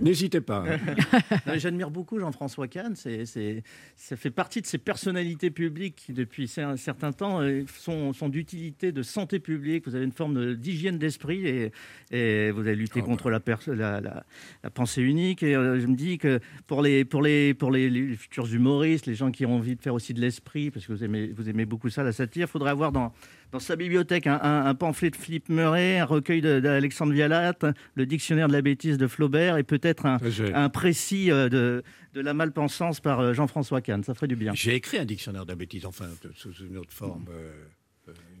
[0.00, 0.64] n'hésitez pas.
[1.56, 2.94] J'admire beaucoup Jean-François Kahn.
[2.96, 3.62] C'est, c'est-
[3.96, 8.28] ça fait partie de ces personnalités publiques qui, depuis un certain temps, euh, sont, sont
[8.28, 9.86] d'utilité de santé publique.
[9.86, 11.72] Vous avez une forme de- d'hygiène d'esprit et,
[12.10, 14.24] et vous avez lutté Ah contre la, pers- la, la-
[14.62, 15.42] la pensée unique.
[15.42, 19.06] Et euh, je me dis que pour les, pour, les, pour les, les futurs humoristes,
[19.06, 21.48] les gens qui ont envie de faire aussi de l'esprit, parce que vous aimez, vous
[21.48, 23.12] aimez beaucoup ça, la satire, il faudrait avoir dans,
[23.52, 27.54] dans sa bibliothèque un, un- un pamphlet de Philippe Murray, un recueil d'Alexandre Vialat,
[27.94, 31.82] le dictionnaire de la bêtise de Flaubert et peut-être un, précis euh, de,
[32.14, 34.04] de la malpensance par euh, Jean-François Kahn.
[34.04, 34.52] Ça ferait du bien.
[34.54, 36.06] J'ai écrit un dictionnaire de la bêtise, enfin,
[36.36, 37.24] sous une autre forme.
[37.32, 37.50] euh,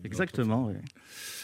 [0.04, 0.66] Exactement.
[0.66, 0.74] oui.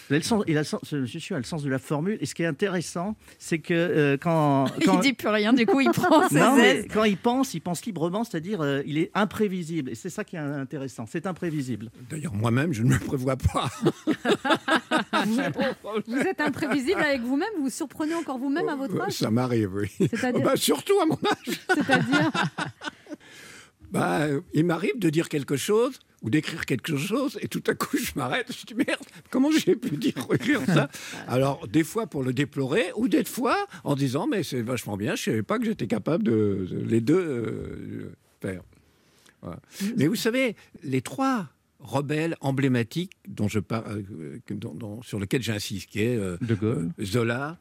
[0.09, 1.81] Il a, le sens, il a le sens- ce monsieur a le sens de la
[1.81, 2.17] formule.
[2.21, 5.67] Et ce qui est intéressant, c'est que euh, quand, quand Il dit plus rien, du
[5.67, 8.99] coup, il prend ses Non, mais quand il pense, il pense librement, c'est-à-dire euh, il
[8.99, 9.91] est imprévisible.
[9.91, 11.07] Et c'est ça qui est intéressant.
[11.11, 11.91] C'est imprévisible.
[12.09, 13.69] D'ailleurs, moi-même, je ne me prévois pas.
[16.07, 19.13] Vous êtes imprévisible avec vous-même, vous vous surprenez encore vous-même à votre âge?
[19.15, 20.09] Ça m'arrive, oui.
[20.45, 21.61] Bah, surtout à mon âge.
[21.75, 22.31] C'est-à-dire
[23.93, 27.97] Bah, il m'arrive de dire quelque chose ou d'écrire quelque chose et tout à coup
[27.97, 30.89] je m'arrête, je dis merde, comment j'ai pu dire écrire ça?
[31.29, 35.15] Alors des fois pour le déplorer ou des fois en disant mais c'est vachement bien,
[35.15, 38.63] je savais pas que j'étais capable de, de les deux euh, faire.
[39.43, 39.61] Voilà.
[39.97, 44.03] Mais vous savez, les trois rebelles emblématiques dont je par- euh,
[44.47, 46.91] que- dont- dont- sur lesquels j'insiste, qui est euh, De Gaulle.
[47.03, 47.59] Zola,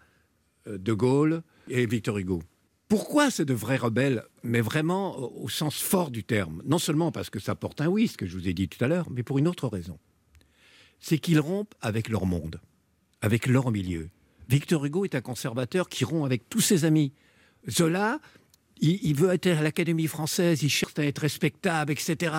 [0.65, 2.41] De Gaulle et Victor Hugo.
[2.87, 6.61] Pourquoi c'est de vrais rebelles, mais vraiment au au sens fort du terme?
[6.65, 8.83] Non seulement parce que ça porte un oui, ce que je vous ai dit tout
[8.83, 9.97] à l'heure, mais pour une autre raison.
[10.99, 12.61] C'est qu'ils rompent avec leur monde,
[13.21, 14.09] avec leur milieu.
[14.47, 17.11] Victor Hugo est un conservateur qui rompt avec tous ses amis.
[17.69, 18.19] Zola,
[18.81, 22.35] il, veut être à l'Académie française, il cherche à être respectable, etc.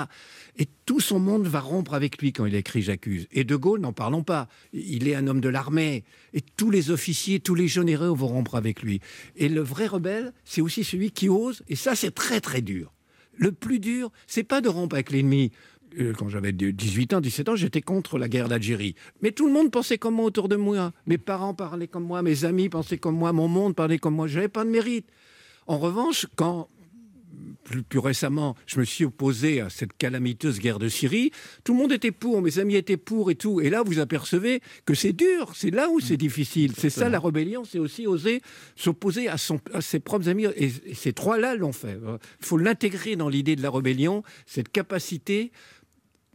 [0.58, 3.26] Et tout son monde va rompre avec lui quand il écrit J'accuse.
[3.32, 4.48] Et De Gaulle, n'en parlons pas.
[4.72, 6.04] Il est un homme de l'armée.
[6.34, 9.00] Et tous les officiers, tous les généraux vont rompre avec lui.
[9.36, 11.62] Et le vrai rebelle, c'est aussi celui qui ose.
[11.68, 12.92] Et ça, c'est très, très dur.
[13.38, 15.52] Le plus dur, c'est pas de rompre avec l'ennemi.
[15.98, 18.94] Euh, Quand j'avais 18 ans, 17 ans, j'étais contre la guerre d'Algérie.
[19.22, 20.92] Mais tout le monde pensait comme moi autour de moi.
[21.06, 24.26] Mes parents parlaient comme moi, mes amis pensaient comme moi, mon monde parlait comme moi.
[24.26, 25.06] Je n'avais pas de mérite.
[25.66, 26.68] En revanche, quand
[27.64, 31.32] plus, plus récemment, je me suis opposé à cette calamiteuse guerre de Syrie.
[31.64, 33.60] Tout le monde était pour, mes amis étaient pour et tout.
[33.60, 36.72] Et là, vous apercevez que c'est dur, c'est là où c'est difficile.
[36.78, 38.40] C'est ça la rébellion, c'est aussi oser
[38.76, 40.44] s'opposer à, son- à ses propres amis.
[40.56, 41.98] Et, et ces trois-là l'ont fait.
[42.40, 45.50] Il faut l'intégrer dans l'idée de la rébellion, cette capacité,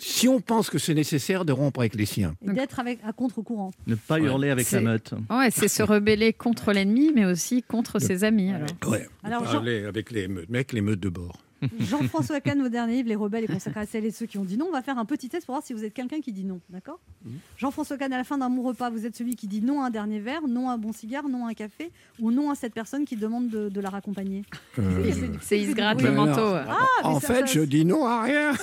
[0.03, 2.35] si on pense que c'est nécessaire, de rompre avec les siens.
[2.41, 3.71] Et d'être avec, à contre-courant.
[3.85, 5.13] Ne pas hurler avec la meute.
[5.29, 8.51] Ouais, c'est se rebeller contre l'ennemi, mais aussi contre ses amis.
[8.51, 8.67] Alors.
[8.87, 11.37] Ouais, Alors, Jean- avec les meutes, mais avec les meutes de bord.
[11.79, 14.43] Jean-François Kahn, votre dernier livre, Les Rebelles, est consacré à celles et ceux qui ont
[14.43, 14.67] dit non.
[14.69, 16.59] On va faire un petit test pour voir si vous êtes quelqu'un qui dit non.
[16.69, 17.33] D'accord Mhm.
[17.57, 19.87] Jean-François Kahn, à la fin d'un bon repas, vous êtes celui qui dit non à
[19.87, 22.55] un dernier verre, non à un bon cigare, non à un café ou non à
[22.55, 24.41] cette personne qui demande de, de la raccompagner
[24.79, 26.55] Euh, C'est il se gratte le manteau.
[27.03, 28.51] en ça- fait, ça- je dis non à rien.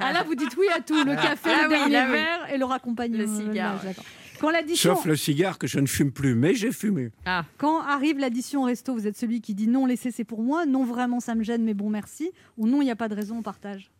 [0.00, 2.58] Ah là, vous dites oui à tout le café, Ah le oui, dernier verre et
[2.58, 3.18] le raccompagnement.
[3.18, 4.04] Le cigare, d'accord.
[4.40, 4.94] Quand l'addition.
[4.94, 7.10] Sauf le cigare que je ne fume plus, mais j'ai fumé.
[7.24, 10.42] Ah, Quand arrive l'addition au resto, vous êtes celui qui dit non, laissez, c'est pour
[10.42, 13.08] moi, non, vraiment, ça me gêne, mais bon, merci, ou non, il n'y a pas
[13.08, 13.90] de raison, on partage.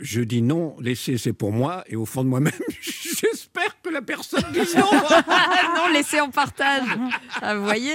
[0.00, 4.00] Je dis non, laissez, c'est pour moi, et au fond de moi-même, j'espère que la
[4.02, 4.84] personne dit non.
[5.76, 6.86] non, laissez en partage.
[7.42, 7.94] Ah, vous voyez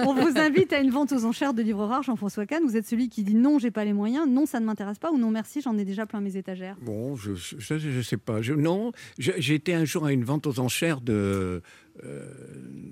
[0.00, 2.62] On vous invite à une vente aux enchères de livres rares, Jean-François Kahn.
[2.64, 5.10] Vous êtes celui qui dit non, j'ai pas les moyens, non, ça ne m'intéresse pas,
[5.12, 6.76] ou non, merci, j'en ai déjà plein mes étagères.
[6.82, 8.42] Bon, je je, je sais pas.
[8.42, 11.62] Je, non, été un jour à une vente aux enchères de
[12.04, 12.24] euh,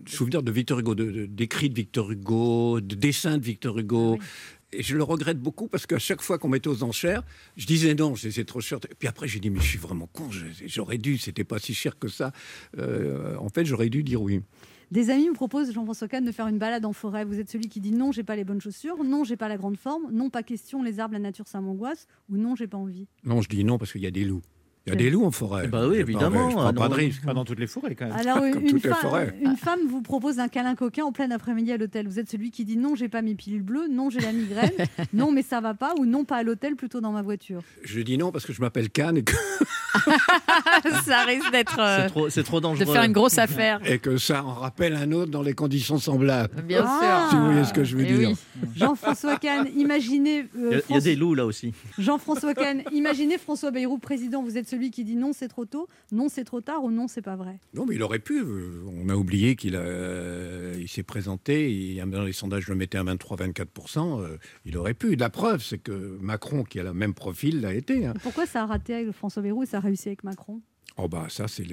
[0.07, 4.19] souvenirs de Victor Hugo, de- de- d'écrits de, Victor Hugo, de dessins de Victor Hugo.
[4.21, 4.25] Ah
[4.73, 7.23] Et je le regrette beaucoup parce qu'à chaque fois qu'on mettait aux enchères,
[7.57, 8.79] je disais non, c'est trop cher.
[8.99, 10.29] Puis après, j'ai dit, mais je suis vraiment con,
[10.67, 12.33] j'aurais dû, c'était pas si cher que ça.
[12.77, 14.43] Euh, en fait, j'aurais dû dire oui.
[14.91, 17.25] Des amis me proposent, Jean-François Kahn, de faire une balade en forêt.
[17.25, 19.57] Vous êtes celui qui dit non, j'ai pas les bonnes chaussures, non, j'ai pas la
[19.57, 22.79] grande forme, non, pas question, les arbres, la nature, ça m'angoisse, ou non, j'ai pas
[22.79, 23.07] envie?
[23.25, 24.43] Non, je dis non parce qu'il y a des loups.
[24.89, 25.63] Il y a des loups en forêt.
[25.65, 27.25] Eh ben oui, Je prends- évidemment, Je prends ah pas de risque.
[27.25, 28.17] Pas dans toutes les forêts, quand même.
[28.17, 29.35] Alors, Comme une, toutes les fa- forêts.
[29.43, 32.07] une femme vous propose un câlin coquin en plein après-midi à l'hôtel.
[32.09, 34.73] Vous êtes celui qui dit non, j'ai pas mes pilules bleues, non, j'ai la migraine,
[35.13, 37.63] non, mais ça va pas, ou non, pas à l'hôtel, plutôt dans ma voiture.
[37.85, 39.33] Je dis non parce que je m'appelle Cannes et que,
[41.05, 41.79] Ça risque d'être.
[41.79, 42.93] euh, C'est trop, c'est trop de dangereux.
[42.93, 43.81] faire une grosse affaire.
[43.85, 46.63] et que ça en rappelle un autre dans les conditions semblables.
[46.63, 47.27] Bien Ah.
[47.29, 47.39] Si sûr.
[47.45, 48.29] vous voyez ce que je veux Eh dire.
[48.31, 48.37] oui.
[48.77, 50.47] Jean-François Kahn, imaginez.
[50.57, 51.73] euh, Il y a- y des loups là aussi.
[51.99, 54.43] Jean-François Kahn, imaginez François Bayrou président.
[54.43, 57.09] Vous êtes celui qui dit non, c'est trop tôt, non, c'est trop tard, ou non,
[57.09, 57.59] c'est pas vrai.
[57.75, 58.41] Non, mais il aurait pu.
[58.41, 61.71] euh, On a oublié qu'il a, euh, il s'est présenté.
[61.73, 64.21] Il, dans les sondages, je le mettais à 23-24%.
[64.23, 65.15] euh, il aurait pu.
[65.17, 68.07] La preuve, c'est que Macron, qui a le même profil, l'a été.
[68.07, 68.15] hein.
[68.23, 70.61] Pourquoi ça a raté avec François Bayrou et ça a réussi avec Macron?
[71.01, 71.65] Oh bah ça, c'est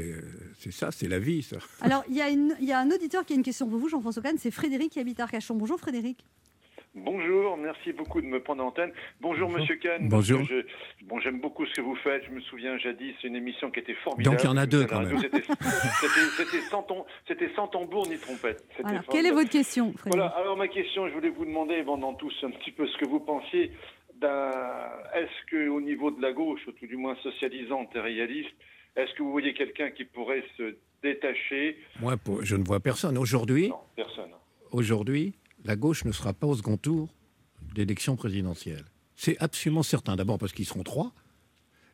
[0.72, 1.58] ça, c'est la vie, ça.
[1.82, 4.36] Alors, il y, y a un auditeur qui a une question pour vous, Jean-François Kahn,
[4.38, 5.56] c'est Frédéric qui habite à Arcachon.
[5.56, 6.24] Bonjour Frédéric.
[6.96, 8.92] Bonjour, merci beaucoup de me prendre en antenne.
[9.20, 10.08] Bonjour, Monsieur Kahn.
[10.08, 10.42] Bonjour.
[10.46, 10.66] je-
[11.06, 12.24] bon, j'aime beaucoup ce que vous faites.
[12.26, 14.38] Je me souviens jadis, c'est une émission qui était formidable.
[14.38, 15.18] Donc, il y en a deux, quand même.
[15.20, 18.64] C'était c'était- c'était sans, tom- c'était sans tambour ni trompette.
[18.72, 19.04] C'était Voilà.
[19.12, 22.34] Quelle est votre question, Frédéric Voilà, alors ma question, je voulais vous demander, pendant tous
[22.44, 23.72] un petit peu ce que vous pensiez,
[24.22, 24.52] d'un-
[25.14, 28.56] est-ce qu'au niveau de la gauche, ou tout du moins socialisante et réaliste,
[28.96, 31.78] est-ce que vous voyez quelqu'un qui pourrait se détacher?
[32.00, 33.18] Moi, je ne vois personne.
[33.18, 34.32] Aujourd'hui, Non, personne.
[34.72, 35.34] aujourd'hui,
[35.66, 37.14] la gauche ne sera pas au second tour
[37.74, 38.86] d'élection présidentielle.
[39.16, 40.16] C'est absolument certain.
[40.16, 41.14] D'abord parce qu'ils seront trois.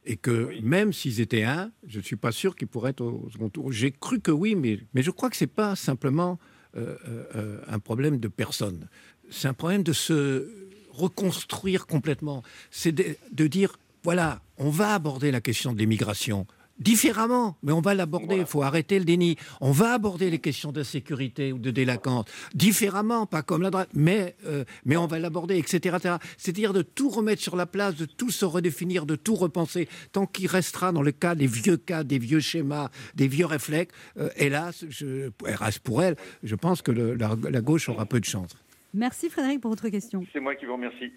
[0.03, 3.29] Et que même s'ils étaient un, je ne suis pas sûr qu'ils pourraient être au
[3.31, 3.71] second tour.
[3.71, 6.39] J'ai cru que oui, mais, mais je crois que ce n'est pas simplement
[6.75, 6.97] euh,
[7.35, 8.87] euh, un problème de personne.
[9.29, 10.49] C'est un problème de se
[10.89, 12.41] reconstruire complètement.
[12.71, 16.47] C'est de, de dire, voilà, on va aborder la question de l'immigration
[16.81, 18.37] différemment, mais on va l'aborder.
[18.37, 19.37] Il faut arrêter le déni.
[19.61, 22.25] On va aborder les questions d'insécurité ou de délinquance
[22.55, 25.95] différemment, pas comme la droite, mais, euh, mais on va l'aborder, etc.
[25.95, 26.15] etc.
[26.37, 29.87] C'est-à-dire de tout remettre sur la place, de tout se redéfinir, de tout repenser.
[30.11, 33.93] Tant qu'il restera dans le cas des vieux cas, des vieux schémas, des vieux réflexes,
[34.17, 38.19] euh, hélas, je, hélas pour elle, je pense que le- la, la gauche aura peu
[38.19, 38.51] de chance.
[38.93, 40.25] Merci Frédéric pour votre question.
[40.33, 41.11] C'est moi qui vous remercie.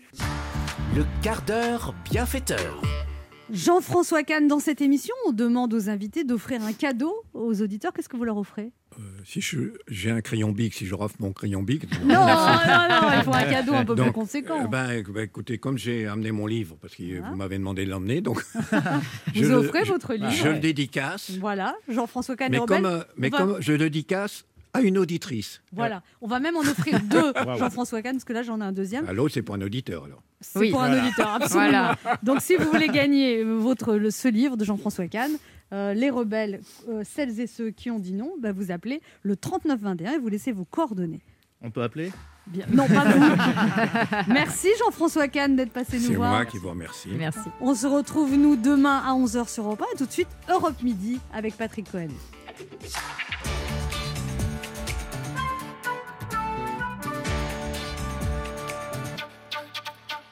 [0.94, 2.80] Le quart d'heure bienfaiteur.
[3.52, 7.92] Jean-François Kahn, dans cette émission, on demande aux invités d'offrir un cadeau aux auditeurs.
[7.92, 8.70] Qu'est-ce que vous leur offrez?
[9.24, 11.82] Si je- j'ai un crayon bic, si je offre mon crayon bic.
[12.04, 14.64] Non, non, non, il faut un cadeau un peu plus Donc, conséquent.
[14.64, 17.90] euh, ben, ben, écoutez, comme j'ai amené mon livre, parce que vous m'avez demandé de
[17.90, 18.44] l'emmener, donc.
[19.34, 20.30] Vous offrez votre livre.
[20.30, 21.32] Je le dédicace.
[21.40, 24.44] Voilà, Jean-François Kahn Mais, comme, euh, mais comme je le dédicace
[24.74, 25.62] à une auditrice.
[25.72, 27.32] Voilà, on va même en offrir deux.
[27.58, 29.08] Jean-François Kahn, parce que là j'en ai un deuxième.
[29.08, 30.22] À l'autre, c'est pour un auditeur, alors.
[30.40, 31.70] C'est pour un auditeur, absolument.
[31.70, 31.96] Voilà.
[32.22, 35.30] Donc, si vous voulez gagner votre, le, ce livre de Jean-François Kahn,
[35.72, 39.36] euh, Les Rebelles, euh, celles et ceux qui ont dit non, bah, vous appelez le
[39.36, 41.22] 3921 et vous laissez vos coordonnées.
[41.62, 42.12] On peut appeler?
[42.46, 42.66] Bien.
[42.70, 43.36] Non, pas vous.
[44.32, 46.30] Merci Jean-François Kahn d'être passé nous C'est voir.
[46.32, 47.08] moi qui vous remercie.
[47.16, 47.48] Merci.
[47.62, 50.82] On se retrouve, nous, demain à 11h sur Europe 1 et tout de suite, Europe
[50.82, 52.08] Midi avec Patrick Cohen.